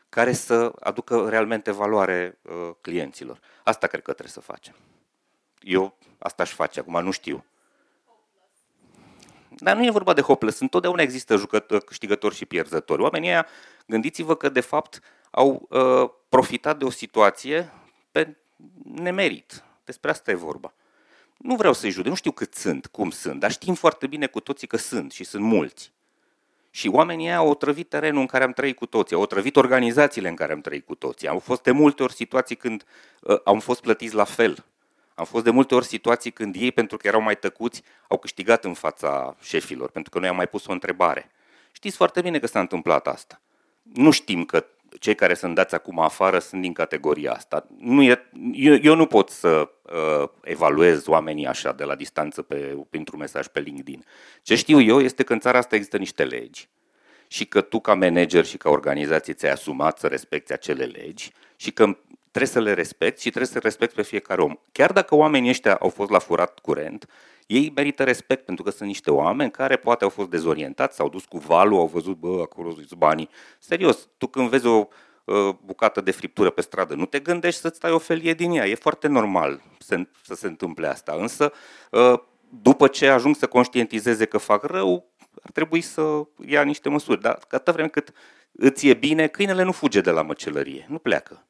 [0.10, 3.40] care să aducă realmente valoare uh, clienților.
[3.64, 4.76] Asta cred că trebuie să facem.
[5.60, 7.46] Eu asta aș face, acum nu știu.
[9.50, 13.02] Dar nu e vorba de hopeless, întotdeauna există jucători, câștigători și pierzători.
[13.02, 13.48] Oamenii ăia,
[13.88, 15.00] gândiți-vă că de fapt
[15.32, 17.72] au uh, profitat de o situație
[18.12, 18.38] pe
[18.84, 19.64] nemerit.
[19.86, 20.74] Despre asta e vorba.
[21.38, 24.40] Nu vreau să-i judec, nu știu cât sunt, cum sunt, dar știm foarte bine cu
[24.40, 25.94] toții că sunt și sunt mulți.
[26.70, 30.28] Și oamenii ăia au trăvit terenul în care am trăit cu toții, au trăvit organizațiile
[30.28, 31.28] în care am trăit cu toții.
[31.28, 32.86] Au fost de multe ori situații când
[33.22, 34.66] uh, am fost plătiți la fel.
[35.16, 38.66] Am fost de multe ori situații când ei, pentru că erau mai tăcuți, au câștigat
[38.66, 41.32] în fața șefilor, pentru că noi am mai pus o întrebare.
[41.72, 43.42] Știți foarte bine că s-a întâmplat asta.
[43.82, 44.66] Nu știm că
[45.00, 47.68] cei care sunt dați acum afară sunt din categoria asta.
[47.78, 52.78] Nu e, eu, eu nu pot să uh, evaluez oamenii așa de la distanță pe,
[52.90, 54.06] printr-un mesaj pe LinkedIn.
[54.42, 56.70] Ce știu eu este că în țara asta există niște legi
[57.28, 61.72] și că tu ca manager și ca organizație ți-ai asumat să respecti acele legi și
[61.72, 61.98] că
[62.32, 64.56] trebuie să le respecti și trebuie să respecti pe fiecare om.
[64.72, 67.10] Chiar dacă oamenii ăștia au fost la furat curent,
[67.46, 71.26] ei merită respect pentru că sunt niște oameni care poate au fost dezorientați, s-au dus
[71.26, 73.30] cu valul, au văzut, bă, acolo sunt banii.
[73.60, 74.88] Serios, tu când vezi o
[75.26, 78.66] uh, bucată de friptură pe stradă, nu te gândești să-ți tai o felie din ea.
[78.66, 81.16] E foarte normal să, să se întâmple asta.
[81.20, 81.52] Însă,
[81.92, 82.20] uh,
[82.62, 87.22] după ce ajung să conștientizeze că fac rău, ar trebui să ia niște măsuri.
[87.22, 88.12] Dar atâta vreme cât
[88.52, 91.46] îți e bine, câinele nu fuge de la măcelărie, nu pleacă.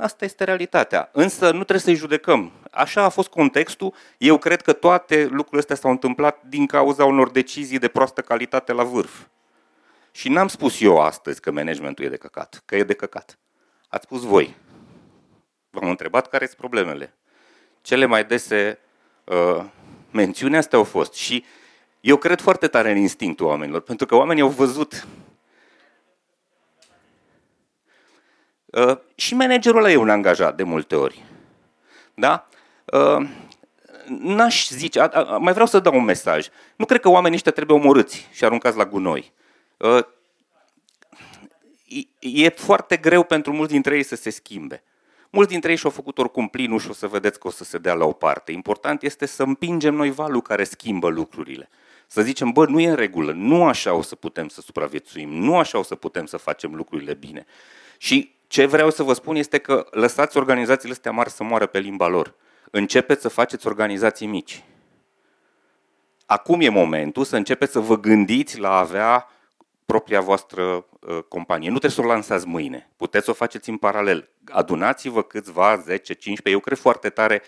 [0.00, 1.08] Asta este realitatea.
[1.12, 2.52] Însă nu trebuie să-i judecăm.
[2.70, 3.94] Așa a fost contextul.
[4.18, 8.72] Eu cred că toate lucrurile astea s-au întâmplat din cauza unor decizii de proastă calitate
[8.72, 9.26] la vârf.
[10.10, 13.38] Și n-am spus eu astăzi că managementul e de căcat, că e de căcat.
[13.88, 14.56] Ați spus voi.
[15.70, 17.14] V-am întrebat care sunt problemele.
[17.82, 18.78] Cele mai dese
[19.24, 19.64] uh,
[20.10, 21.12] mențiuni astea au fost.
[21.12, 21.44] Și
[22.00, 25.06] eu cred foarte tare în instinctul oamenilor, pentru că oamenii au văzut
[28.70, 31.24] Uh, și managerul ăla e un angajat de multe ori.
[32.14, 32.48] Da?
[32.84, 33.28] Uh,
[34.06, 36.48] n-aș zice, a, a, mai vreau să dau un mesaj.
[36.76, 39.32] Nu cred că oamenii ăștia trebuie omorâți și aruncați la gunoi.
[39.76, 40.04] Uh,
[42.18, 44.82] e, e foarte greu pentru mulți dintre ei să se schimbe.
[45.30, 47.78] Mulți dintre ei și-au făcut oricum plinul și o să vedeți că o să se
[47.78, 48.52] dea la o parte.
[48.52, 51.68] Important este să împingem noi valul care schimbă lucrurile.
[52.06, 55.58] Să zicem, bă, nu e în regulă, nu așa o să putem să supraviețuim, nu
[55.58, 57.46] așa o să putem să facem lucrurile bine.
[57.98, 61.78] Și ce vreau să vă spun este că lăsați organizațiile astea mari să moară pe
[61.78, 62.34] limba lor.
[62.70, 64.64] Începeți să faceți organizații mici.
[66.26, 69.28] Acum e momentul să începeți să vă gândiți la a avea
[69.86, 71.70] propria voastră uh, companie.
[71.70, 72.90] Nu trebuie să o lansați mâine.
[72.96, 74.28] Puteți să o faceți în paralel.
[74.48, 76.48] Adunați-vă câțiva, 10, 15.
[76.50, 77.42] Eu cred foarte tare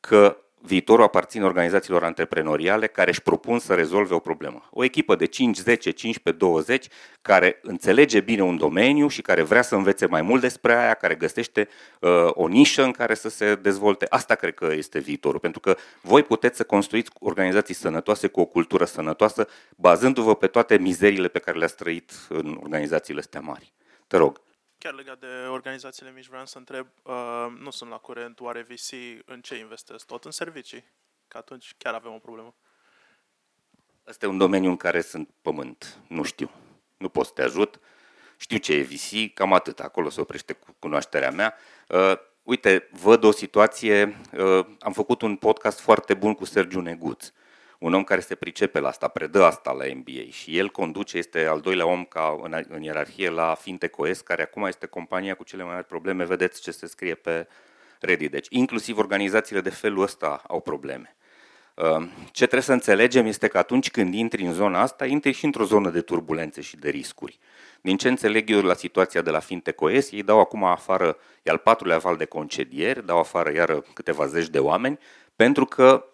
[0.00, 4.68] că viitorul aparține organizațiilor antreprenoriale care își propun să rezolve o problemă.
[4.70, 6.86] O echipă de 5, 10, 15, 20
[7.22, 11.14] care înțelege bine un domeniu și care vrea să învețe mai mult despre aia, care
[11.14, 11.68] găsește
[12.00, 14.06] uh, o nișă în care să se dezvolte.
[14.08, 18.44] Asta cred că este viitorul, pentru că voi puteți să construiți organizații sănătoase cu o
[18.44, 23.72] cultură sănătoasă, bazându-vă pe toate mizerile pe care le-ați trăit în organizațiile astea mari.
[24.06, 24.40] Te rog.
[24.80, 28.92] Chiar legat de organizațiile mici, vreau să întreb, uh, nu sunt la curent, oare VC
[29.24, 30.06] în ce investesc?
[30.06, 30.84] Tot în servicii?
[31.28, 32.54] Că atunci chiar avem o problemă.
[34.04, 35.98] Asta e un domeniu în care sunt pământ.
[36.08, 36.50] Nu știu.
[36.96, 37.80] Nu pot să te ajut.
[38.36, 39.80] Știu ce e VC, cam atât.
[39.80, 41.54] Acolo se oprește cu cunoașterea mea.
[41.88, 42.12] Uh,
[42.42, 44.16] uite, văd o situație.
[44.32, 47.26] Uh, am făcut un podcast foarte bun cu Sergiu Neguț.
[47.26, 47.32] Uh,
[47.80, 51.46] un om care se pricepe la asta, predă asta la MBA și el conduce, este
[51.46, 55.62] al doilea om ca în, în ierarhie la FintecoS, care acum este compania cu cele
[55.62, 57.46] mai mari probleme, vedeți ce se scrie pe
[58.00, 58.30] Reddit.
[58.30, 61.16] Deci inclusiv organizațiile de felul ăsta au probleme.
[61.74, 65.44] Uh, ce trebuie să înțelegem este că atunci când intri în zona asta, intri și
[65.44, 67.38] într-o zonă de turbulențe și de riscuri.
[67.80, 71.58] Din ce înțeleg eu la situația de la FintecoS, ei dau acum afară, e al
[71.58, 74.98] patrulea val de concedieri, dau afară iară câteva zeci de oameni,
[75.36, 76.04] pentru că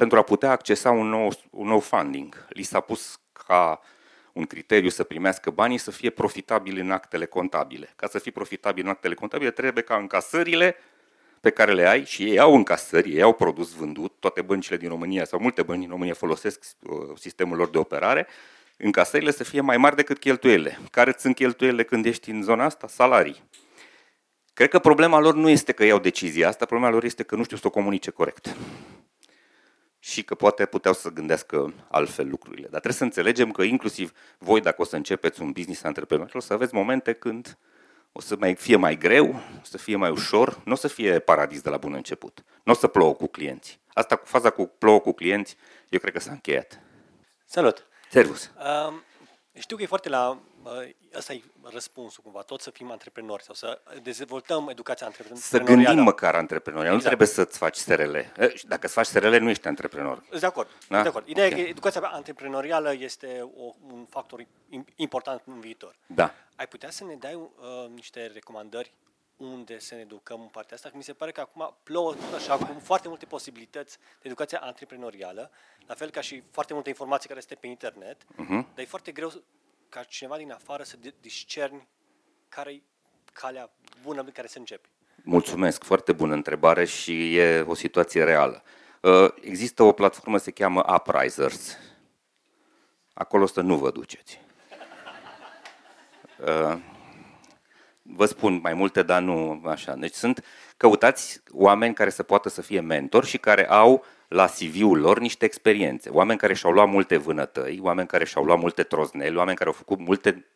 [0.00, 2.46] pentru a putea accesa un nou, un nou funding.
[2.48, 3.80] Li s-a pus ca
[4.32, 7.92] un criteriu să primească banii să fie profitabili în actele contabile.
[7.96, 10.76] Ca să fii profitabil în actele contabile, trebuie ca încasările
[11.40, 14.88] pe care le ai și ei au încasări, ei au produs vândut, toate băncile din
[14.88, 18.26] România sau multe bănci din România folosesc uh, sistemul lor de operare,
[18.76, 20.78] încasările să fie mai mari decât cheltuielile.
[20.90, 22.88] Care sunt cheltuielile când ești în zona asta?
[22.88, 23.42] Salarii.
[24.52, 27.44] Cred că problema lor nu este că iau decizia asta, problema lor este că nu
[27.44, 28.56] știu să o comunice corect
[30.02, 32.62] și că poate puteau să gândească altfel lucrurile.
[32.62, 36.40] Dar trebuie să înțelegem că inclusiv voi, dacă o să începeți un business antreprenorial, o
[36.40, 37.58] să aveți momente când
[38.12, 39.28] o să mai fie mai greu,
[39.60, 42.44] o să fie mai ușor, nu o să fie paradis de la bun început.
[42.62, 43.80] Nu o să plouă cu clienți.
[43.92, 45.56] Asta cu faza cu plouă cu clienți,
[45.88, 46.80] eu cred că s-a încheiat.
[47.44, 47.86] Salut!
[48.10, 48.50] Servus!
[48.88, 49.02] Um,
[49.58, 50.40] știu că e foarte la
[51.14, 55.58] ăsta e răspunsul cumva, tot să fim antreprenori sau să dezvoltăm educația antreprenorială.
[55.58, 57.02] Să gândim măcar antreprenorial, exact.
[57.02, 58.16] nu trebuie să-ți faci SRL.
[58.66, 60.22] Dacă îți faci SRL, nu ești antreprenor.
[60.40, 61.02] De acord, da?
[61.02, 61.28] de acord.
[61.28, 61.60] Ideea okay.
[61.60, 64.46] e că educația antreprenorială este o, un factor
[64.94, 65.96] important în viitor.
[66.06, 66.34] Da.
[66.56, 67.50] Ai putea să ne dai uh,
[67.94, 68.92] niște recomandări
[69.36, 72.56] unde să ne educăm în partea asta, că mi se pare că acum plouă așa
[72.56, 75.50] cu foarte multe posibilități de educație antreprenorială,
[75.86, 78.64] la fel ca și foarte multe informații care este pe internet, uh-huh.
[78.74, 79.32] dar e foarte greu
[79.90, 81.88] ca cineva din afară să discerni
[82.48, 82.82] care e
[83.32, 83.70] calea
[84.02, 84.88] bună pe care să începi?
[85.22, 88.62] Mulțumesc, foarte bună întrebare și e o situație reală.
[89.00, 91.76] Uh, există o platformă, se cheamă Uprisers.
[93.12, 94.40] Acolo să nu vă duceți.
[96.38, 96.78] Uh,
[98.02, 99.94] vă spun mai multe, dar nu așa.
[99.94, 100.44] Deci sunt,
[100.80, 105.44] căutați oameni care să poată să fie mentori și care au la CV-ul lor niște
[105.44, 106.08] experiențe.
[106.10, 109.76] Oameni care și-au luat multe vânătăi, oameni care și-au luat multe trozneli, oameni care au
[109.76, 110.46] făcut multe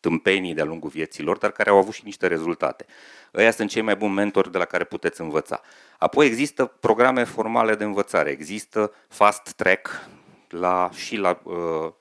[0.00, 2.86] tâmpenii de-a lungul vieții lor, dar care au avut și niște rezultate.
[3.34, 5.60] Ăia sunt cei mai buni mentori de la care puteți învăța.
[5.98, 10.08] Apoi există programe formale de învățare, există fast track
[10.48, 11.92] la, și la uh,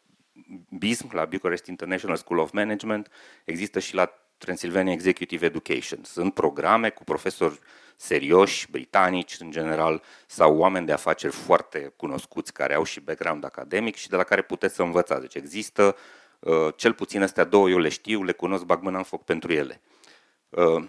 [0.70, 3.12] BISM, la Bucharest International School of Management,
[3.46, 6.00] există și la Transylvania Executive Education.
[6.04, 7.60] Sunt programe cu profesori
[7.96, 13.96] serioși, britanici în general, sau oameni de afaceri foarte cunoscuți care au și background academic
[13.96, 15.22] și de la care puteți să învățați.
[15.22, 15.96] Deci există
[16.40, 19.52] uh, cel puțin astea două, eu le știu, le cunosc, bag mâna în foc pentru
[19.54, 19.82] ele.
[20.50, 20.84] Uh,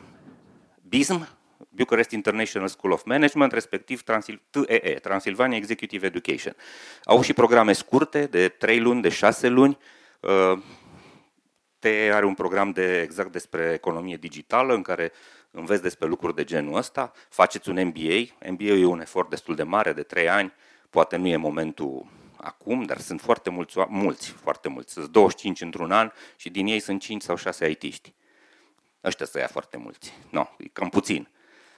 [0.89, 1.29] BISM,
[1.69, 4.03] Bucharest International School of Management, respectiv
[4.51, 6.57] TEE, Transylvania Executive Education.
[7.05, 9.79] Au și programe scurte, de 3 luni, de 6 luni,
[10.21, 10.59] uh,
[11.85, 15.13] TE are un program de exact despre economie digitală în care
[15.51, 18.49] înveți despre lucruri de genul ăsta, faceți un MBA.
[18.51, 20.53] MBA e un efort destul de mare, de 3 ani,
[20.91, 22.07] poate nu e momentul
[22.37, 24.93] acum, dar sunt foarte mulți, mulți foarte mulți.
[24.93, 28.15] Sunt 25 într-un an și din ei sunt 5 sau 6 IT-ști.
[29.05, 30.13] Ăștia să ia foarte mulți.
[30.31, 31.29] Nu, no, e cam puțin.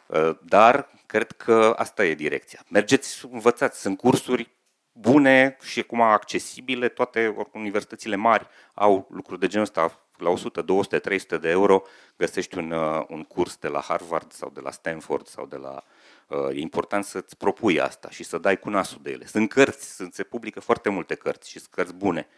[0.06, 2.64] Uh, dar cred că asta e direcția.
[2.68, 4.50] Mergeți, învățați, sunt cursuri
[4.98, 10.98] bune și acum accesibile, toate universitățile mari au lucruri de genul ăsta, la 100, 200,
[10.98, 11.82] 300 de euro
[12.16, 15.82] găsești un, uh, un curs de la Harvard sau de la Stanford sau de la...
[16.26, 19.26] Uh, e important să-ți propui asta și să dai cu nasul de ele.
[19.26, 22.28] Sunt cărți, sunt, se publică foarte multe cărți și sunt cărți bune.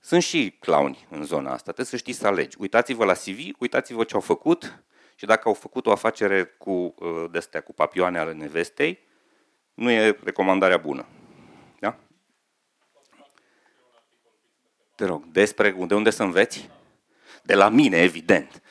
[0.00, 2.56] Sunt și clowni în zona asta, trebuie să știi să alegi.
[2.60, 4.82] Uitați-vă la CV, uitați-vă ce au făcut
[5.14, 8.98] și dacă au făcut o afacere cu, uh, de cu papioane ale nevestei,
[9.74, 11.06] nu e recomandarea bună.
[14.96, 16.70] Te rog, despre de unde să înveți?
[17.42, 18.62] De la mine, evident.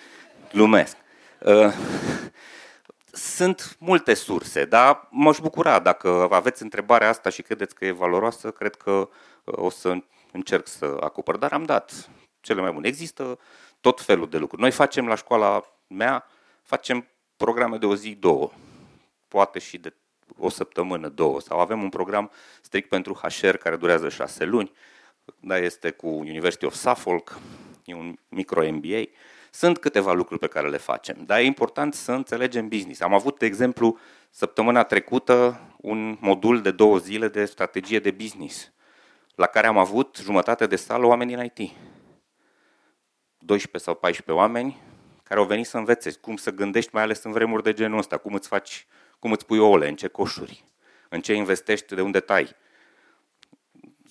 [0.52, 0.98] Glumesc.
[1.40, 1.74] Uh,
[3.12, 8.52] sunt multe surse, dar m-aș bucura dacă aveți întrebarea asta și credeți că e valoroasă,
[8.52, 9.10] cred că uh,
[9.58, 9.98] o să
[10.32, 11.38] încerc să acopăr.
[11.38, 12.10] Dar am dat
[12.42, 12.88] cele mai bune.
[12.88, 13.40] Există
[13.82, 14.62] tot felul de lucruri.
[14.62, 16.28] Noi facem la școala mea,
[16.62, 17.08] facem
[17.38, 18.52] programe de o zi, două,
[19.28, 19.94] poate și de
[20.38, 22.32] o săptămână, două, sau avem un program
[22.62, 24.72] strict pentru HR care durează șase luni,
[25.40, 27.40] da, este cu University of Suffolk,
[27.86, 29.02] e un micro-MBA.
[29.52, 33.02] Sunt câteva lucruri pe care le facem, dar e important să înțelegem business.
[33.02, 33.98] Am avut, de exemplu,
[34.30, 38.72] săptămâna trecută un modul de două zile de strategie de business,
[39.36, 41.72] la care am avut jumătate de sală oameni în IT.
[43.38, 44.82] 12 sau 14 oameni
[45.24, 48.18] care au venit să învețe cum să gândești, mai ales în vremuri de genul ăsta,
[48.18, 48.88] cum îți faci,
[49.20, 50.64] cum îți pui ouăle, în ce coșuri,
[51.10, 52.56] în ce investești, de unde tai.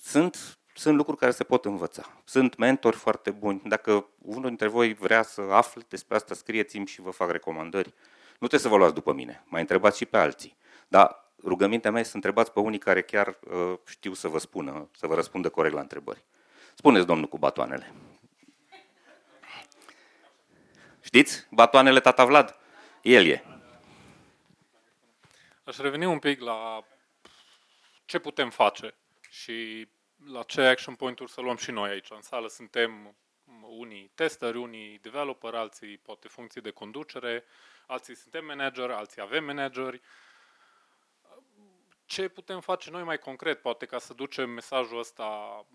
[0.01, 2.21] Sunt, sunt lucruri care se pot învăța.
[2.23, 3.61] Sunt mentori foarte buni.
[3.65, 7.93] Dacă unul dintre voi vrea să afle despre asta, scrieți-mi și vă fac recomandări.
[8.31, 10.57] Nu trebuie să vă luați după mine, mai întrebați și pe alții.
[10.87, 14.89] Dar rugămintea mea este să întrebați pe unii care chiar uh, știu să vă spună,
[14.97, 16.23] să vă răspundă corect la întrebări.
[16.73, 17.93] Spuneți, domnul, cu batoanele.
[21.01, 21.47] Știți?
[21.51, 22.57] Batoanele tata Vlad?
[23.01, 23.43] El e.
[25.63, 26.83] Aș reveni un pic la
[28.05, 28.95] ce putem face
[29.29, 29.87] și
[30.27, 32.09] la ce action point-uri să luăm și noi aici.
[32.09, 33.15] În sală suntem
[33.61, 37.43] unii testeri, unii developer, alții poate funcții de conducere,
[37.87, 40.01] alții suntem manager, alții avem manageri.
[42.05, 45.65] Ce putem face noi mai concret, poate ca să ducem mesajul ăsta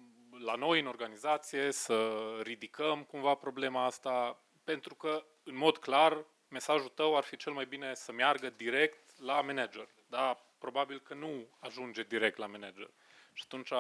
[0.45, 6.89] la noi în organizație, să ridicăm cumva problema asta, pentru că, în mod clar, mesajul
[6.89, 9.89] tău ar fi cel mai bine să meargă direct la manager.
[10.07, 12.91] Da, probabil că nu ajunge direct la manager.
[13.33, 13.73] Și atunci,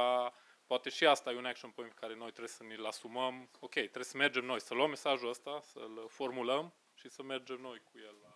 [0.72, 3.48] poate și asta e un action point pe care noi trebuie să ne-l asumăm.
[3.60, 7.82] Ok, trebuie să mergem noi, să luăm mesajul ăsta, să-l formulăm și să mergem noi
[7.84, 8.14] cu el.
[8.22, 8.32] La...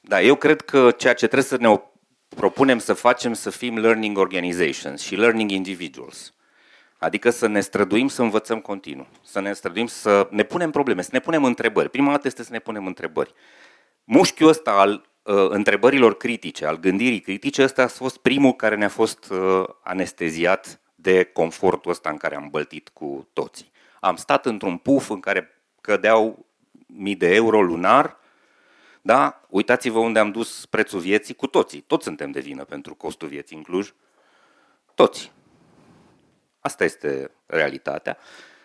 [0.00, 1.80] Da, eu cred că ceea ce trebuie să ne
[2.28, 6.34] propunem să facem să fim learning organizations și learning individuals.
[6.98, 11.10] Adică să ne străduim să învățăm continuu, să ne străduim să ne punem probleme, să
[11.12, 11.90] ne punem întrebări.
[11.90, 13.34] Prima dată este să ne punem întrebări.
[14.04, 15.02] Mușchiul ăsta al uh,
[15.32, 21.24] întrebărilor critice, al gândirii critice, ăsta a fost primul care ne-a fost uh, anesteziat de
[21.24, 23.70] confortul ăsta în care am băltit cu toții.
[24.00, 26.46] Am stat într-un puf în care cădeau
[26.86, 28.18] mii de euro lunar,
[29.02, 29.40] da?
[29.48, 31.80] Uitați-vă unde am dus prețul vieții cu toții.
[31.80, 33.92] Toți suntem de vină pentru costul vieții în Cluj.
[34.94, 35.32] Toți.
[36.60, 38.18] Asta este realitatea.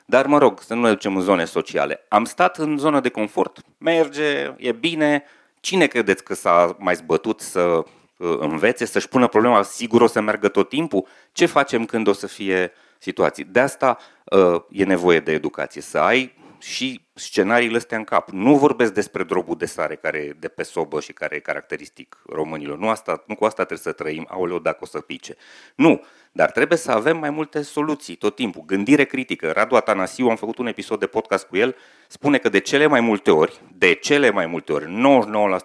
[0.05, 2.05] Dar, mă rog, să nu ne ducem în zone sociale.
[2.07, 3.61] Am stat în zonă de confort.
[3.77, 5.23] Merge, e bine.
[5.59, 10.21] Cine credeți că s-a mai zbătut să uh, învețe, să-și pună problema, sigur o să
[10.21, 11.07] meargă tot timpul?
[11.31, 13.43] Ce facem când o să fie situații?
[13.43, 18.29] De asta uh, e nevoie de educație, să ai și scenariile astea în cap.
[18.29, 22.21] Nu vorbesc despre drobul de sare care e de pe sobă și care e caracteristic
[22.25, 22.77] românilor.
[22.77, 25.35] Nu, asta, nu cu asta trebuie să trăim, aoleu, dacă o să pice.
[25.75, 28.63] Nu, dar trebuie să avem mai multe soluții tot timpul.
[28.65, 29.51] Gândire critică.
[29.51, 31.75] Radu Atanasiu, am făcut un episod de podcast cu el,
[32.07, 34.85] spune că de cele mai multe ori, de cele mai multe ori,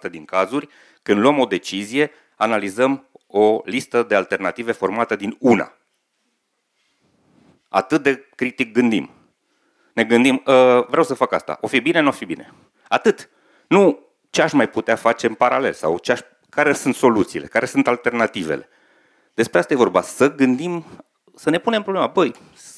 [0.07, 0.69] 99% din cazuri,
[1.03, 5.77] când luăm o decizie, analizăm o listă de alternative formată din una.
[7.69, 9.11] Atât de critic gândim
[9.95, 12.53] ne gândim, ă, vreau să fac asta, o fi bine, nu o fi bine.
[12.89, 13.31] Atât.
[13.67, 13.99] Nu
[14.31, 17.87] ce aș mai putea face în paralel sau ce aș, care sunt soluțiile, care sunt
[17.87, 18.69] alternativele.
[19.35, 20.85] Despre asta e vorba, să gândim,
[21.35, 22.33] să ne punem problema, băi,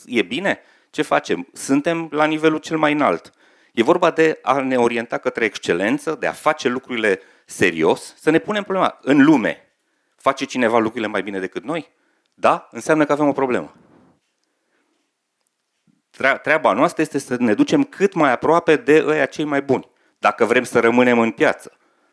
[0.06, 0.60] e bine?
[0.90, 1.48] Ce facem?
[1.52, 3.32] Suntem la nivelul cel mai înalt.
[3.72, 8.38] E vorba de a ne orienta către excelență, de a face lucrurile serios, să ne
[8.38, 8.98] punem problema.
[9.02, 9.72] În lume,
[10.16, 11.92] face cineva lucrurile mai bine decât noi?
[12.34, 12.68] Da?
[12.70, 13.74] Înseamnă că avem o problemă
[16.42, 19.88] treaba noastră este să ne ducem cât mai aproape de ăia cei mai buni,
[20.18, 21.72] dacă vrem să rămânem în piață.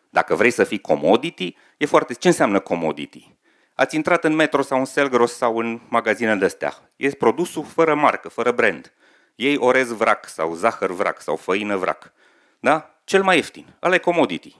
[0.10, 2.14] Dacă vrei să fii commodity, e foarte...
[2.14, 3.36] Ce înseamnă commodity?
[3.76, 6.74] Ați intrat în Metro sau în Selgros sau în magazinele de astea.
[6.96, 8.94] E produsul fără marcă, fără brand.
[9.36, 12.14] Ei orez vrac sau zahăr vrac sau făină vrac.
[12.60, 13.00] Da?
[13.04, 13.66] Cel mai ieftin.
[13.84, 14.56] Ăla e commodity.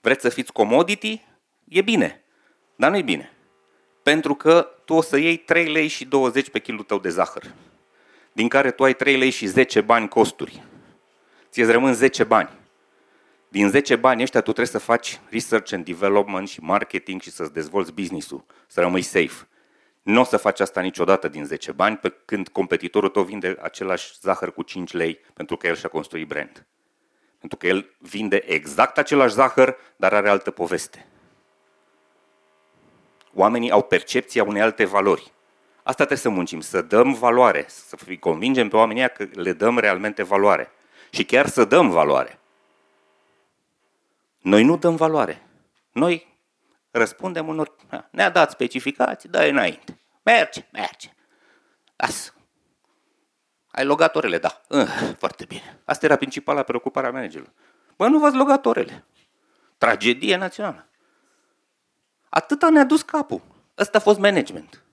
[0.00, 1.24] Vreți să fiți commodity?
[1.68, 2.24] E bine.
[2.76, 3.32] Dar nu e bine.
[4.02, 7.42] Pentru că tu o să iei 3 lei și 20 pe kilul tău de zahăr
[8.34, 10.62] din care tu ai 3 lei și 10 bani costuri.
[11.50, 12.48] Ți-ți rămân 10 bani.
[13.48, 17.52] Din 10 bani ăștia tu trebuie să faci research and development și marketing și să-ți
[17.52, 19.48] dezvolți business-ul, să rămâi safe.
[20.02, 24.12] Nu o să faci asta niciodată din 10 bani, pe când competitorul tău vinde același
[24.20, 26.66] zahăr cu 5 lei pentru că el și-a construit brand.
[27.38, 31.06] Pentru că el vinde exact același zahăr, dar are altă poveste.
[33.34, 35.32] Oamenii au percepția unei alte valori
[35.86, 39.78] Asta trebuie să muncim, să dăm valoare, să fii convingem pe oamenii că le dăm
[39.78, 40.70] realmente valoare.
[41.10, 42.38] Și chiar să dăm valoare.
[44.38, 45.46] Noi nu dăm valoare.
[45.92, 46.38] Noi
[46.90, 47.74] răspundem unor...
[48.10, 50.00] Ne-a dat specificații, dă înainte.
[50.22, 51.12] Merge, merge.
[51.96, 52.34] Lasă.
[53.70, 54.38] Ai logat orele?
[54.38, 54.60] Da.
[54.68, 54.88] Uh,
[55.18, 55.80] foarte bine.
[55.84, 57.52] Asta era principala preocupare a managerului.
[57.96, 59.04] Bă, nu v-ați logat orele.
[59.78, 60.88] Tragedie națională.
[62.28, 63.42] Atâta ne-a dus capul.
[63.78, 64.83] Ăsta a fost management.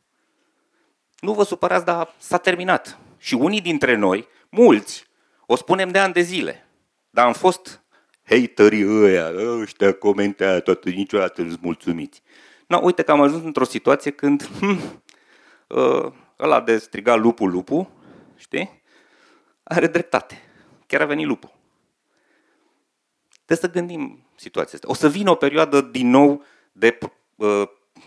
[1.21, 2.99] Nu vă supărați, dar s-a terminat.
[3.17, 5.07] Și unii dintre noi, mulți,
[5.45, 6.67] o spunem de ani de zile.
[7.09, 7.81] Dar am fost
[8.23, 12.21] haterii ăia, ăștia comentează toată, niciodată nu mulțumiți.
[12.67, 15.03] No, uite că am ajuns într-o situație când hm,
[15.69, 17.89] ă, ăla de striga lupul, lupul,
[18.35, 18.81] știi?
[19.63, 20.41] Are dreptate.
[20.87, 21.51] Chiar a venit lupul.
[23.45, 24.87] Trebuie să gândim situația asta.
[24.89, 26.97] O să vină o perioadă din nou de
[27.35, 27.63] uh,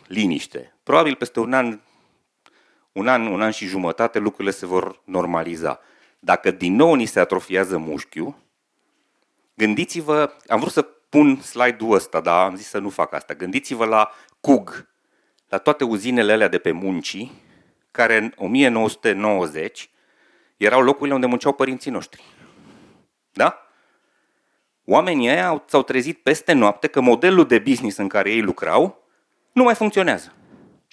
[0.06, 0.74] liniște.
[0.82, 1.80] Probabil peste un an,
[2.94, 5.80] un an, un an și jumătate lucrurile se vor normaliza.
[6.18, 8.34] Dacă din nou ni se atrofiază mușchiul,
[9.54, 13.34] gândiți-vă, am vrut să pun slide-ul ăsta, dar am zis să nu fac asta.
[13.34, 14.10] Gândiți-vă la
[14.40, 14.88] CUG,
[15.48, 17.32] la toate uzinele alea de pe muncii,
[17.90, 19.90] care în 1990
[20.56, 22.22] erau locurile unde munceau părinții noștri.
[23.32, 23.68] Da?
[24.84, 29.08] Oamenii ăia s-au trezit peste noapte că modelul de business în care ei lucrau
[29.52, 30.32] nu mai funcționează.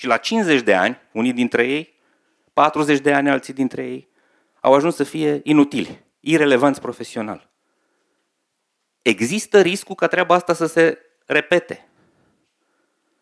[0.02, 1.94] Și la 50 de ani, unii dintre ei,
[2.54, 4.10] 40 de ani alții dintre ei,
[4.60, 7.50] au ajuns să fie inutili, irelevanți profesional.
[9.02, 11.90] Există riscul ca treaba asta să se repete.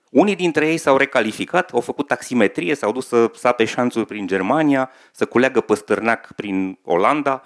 [0.10, 4.92] Unii dintre ei s-au recalificat, au făcut taximetrie, s-au dus să sape șanțuri prin Germania,
[5.12, 7.44] să culeagă păstărnac prin Olanda.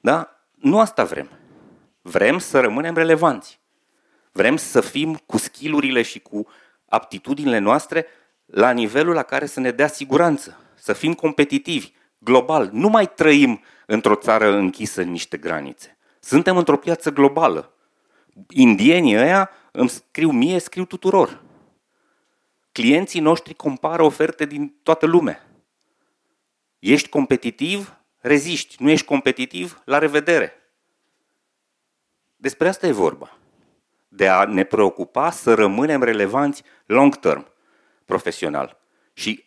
[0.00, 0.40] Da?
[0.54, 1.30] Nu asta vrem.
[2.02, 3.60] Vrem să rămânem relevanți.
[4.32, 6.46] Vrem să fim cu skillurile și cu
[6.88, 8.06] aptitudinile noastre
[8.46, 12.68] la nivelul la care să ne dea siguranță, să fim competitivi, global.
[12.72, 15.96] Nu mai trăim într-o țară închisă în niște granițe.
[16.20, 17.72] Suntem într-o piață globală.
[18.48, 21.42] Indienii ăia îmi scriu mie, scriu tuturor.
[22.72, 25.46] Clienții noștri compară oferte din toată lumea.
[26.78, 28.82] Ești competitiv, reziști.
[28.82, 30.52] Nu ești competitiv, la revedere.
[32.36, 33.38] Despre asta e vorba.
[34.08, 37.53] De a ne preocupa să rămânem relevanți long term,
[38.04, 38.80] profesional.
[39.12, 39.44] Și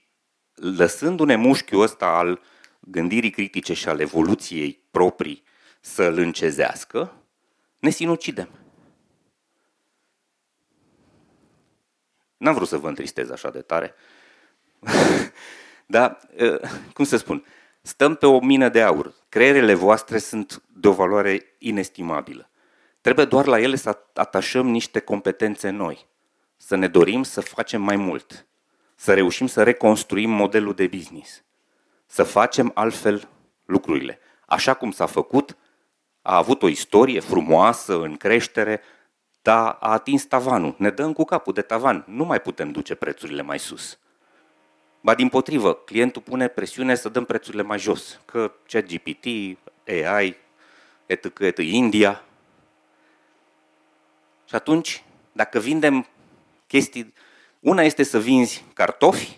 [0.55, 2.41] lăsându-ne mușchiul ăsta al
[2.79, 5.43] gândirii critice și al evoluției proprii
[5.79, 7.13] să-l încezească,
[7.79, 8.49] ne sinucidem.
[12.38, 13.93] N-am vrut să vă întristez așa de tare.
[15.85, 16.19] Dar,
[16.93, 17.45] cum să spun,
[17.81, 19.13] stăm pe o mină de aur.
[19.29, 22.49] Creierele voastre sunt de o valoare inestimabilă.
[23.01, 26.07] Trebuie doar la ele să atașăm niște competențe noi.
[26.57, 28.46] Să ne dorim să facem mai mult.
[28.99, 31.43] Să reușim să reconstruim modelul de business.
[32.05, 33.29] Să facem altfel
[33.65, 34.19] lucrurile.
[34.45, 35.57] Așa cum s-a făcut,
[36.21, 38.81] a avut o istorie frumoasă, în creștere,
[39.41, 40.75] dar a atins tavanul.
[40.77, 42.03] Ne dăm cu capul de tavan.
[42.07, 43.99] Nu mai putem duce prețurile mai sus.
[45.01, 48.19] Ba din potrivă, clientul pune presiune să dăm prețurile mai jos.
[48.25, 49.25] Că GPT,
[49.87, 50.35] AI,
[51.05, 52.23] etc., etc., India.
[54.45, 56.07] Și atunci, dacă vindem
[56.67, 57.13] chestii,
[57.59, 59.38] una este să vinzi cartofi,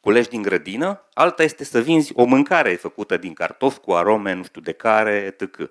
[0.00, 4.44] culegi din grădină, alta este să vinzi o mâncare făcută din cartofi cu arome, nu
[4.44, 5.70] știu de care, etc.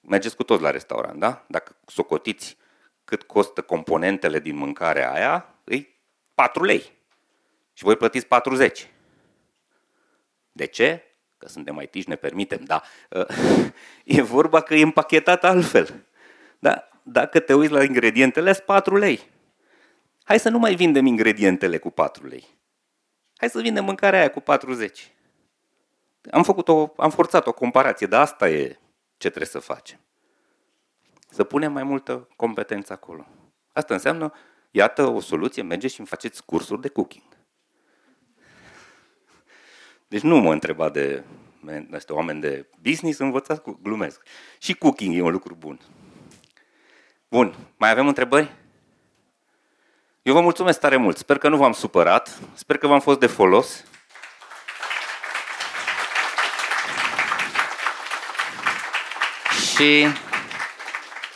[0.00, 1.44] Mergeți cu toți la restaurant, da?
[1.48, 2.56] Dacă socotiți
[3.04, 6.00] cât costă componentele din mâncarea aia, îi
[6.34, 6.92] 4 lei.
[7.72, 8.88] Și voi plătiți 40.
[10.52, 11.02] De ce?
[11.38, 12.82] Că suntem mai tiși, ne permitem, da.
[14.04, 16.06] E vorba că e împachetat altfel.
[16.58, 16.88] Da?
[17.02, 19.32] Dacă te uiți la ingredientele, sunt 4 lei.
[20.24, 22.58] Hai să nu mai vindem ingredientele cu 4 lei.
[23.36, 25.12] Hai să vindem mâncarea aia cu 40.
[26.30, 28.78] Am, făcut o, am forțat o comparație, dar asta e
[29.16, 29.98] ce trebuie să facem.
[31.30, 33.26] Să punem mai multă competență acolo.
[33.72, 34.32] Asta înseamnă,
[34.70, 37.24] iată o soluție, mergeți și îmi faceți cursuri de cooking.
[40.08, 41.24] Deci nu mă întreba de
[41.92, 44.22] este oameni de business, învățați cu glumesc.
[44.58, 45.80] Și cooking e un lucru bun.
[47.28, 48.63] Bun, mai avem întrebări?
[50.24, 51.16] Eu vă mulțumesc tare mult.
[51.16, 52.38] Sper că nu v-am supărat.
[52.54, 53.84] Sper că v-am fost de folos.
[59.74, 60.06] Și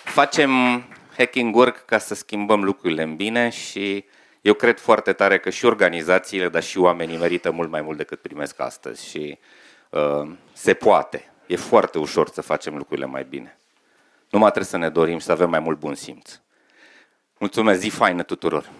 [0.04, 0.50] facem
[1.16, 4.04] hacking work ca să schimbăm lucrurile în bine și
[4.40, 8.20] eu cred foarte tare că și organizațiile, dar și oamenii merită mult mai mult decât
[8.20, 9.38] primesc astăzi și
[9.90, 11.32] uh, se poate.
[11.46, 13.58] E foarte ușor să facem lucrurile mai bine.
[14.30, 16.40] Numai trebuie să ne dorim să avem mai mult bun simț.
[17.38, 18.70] Mulțumesc, zi faină tuturor!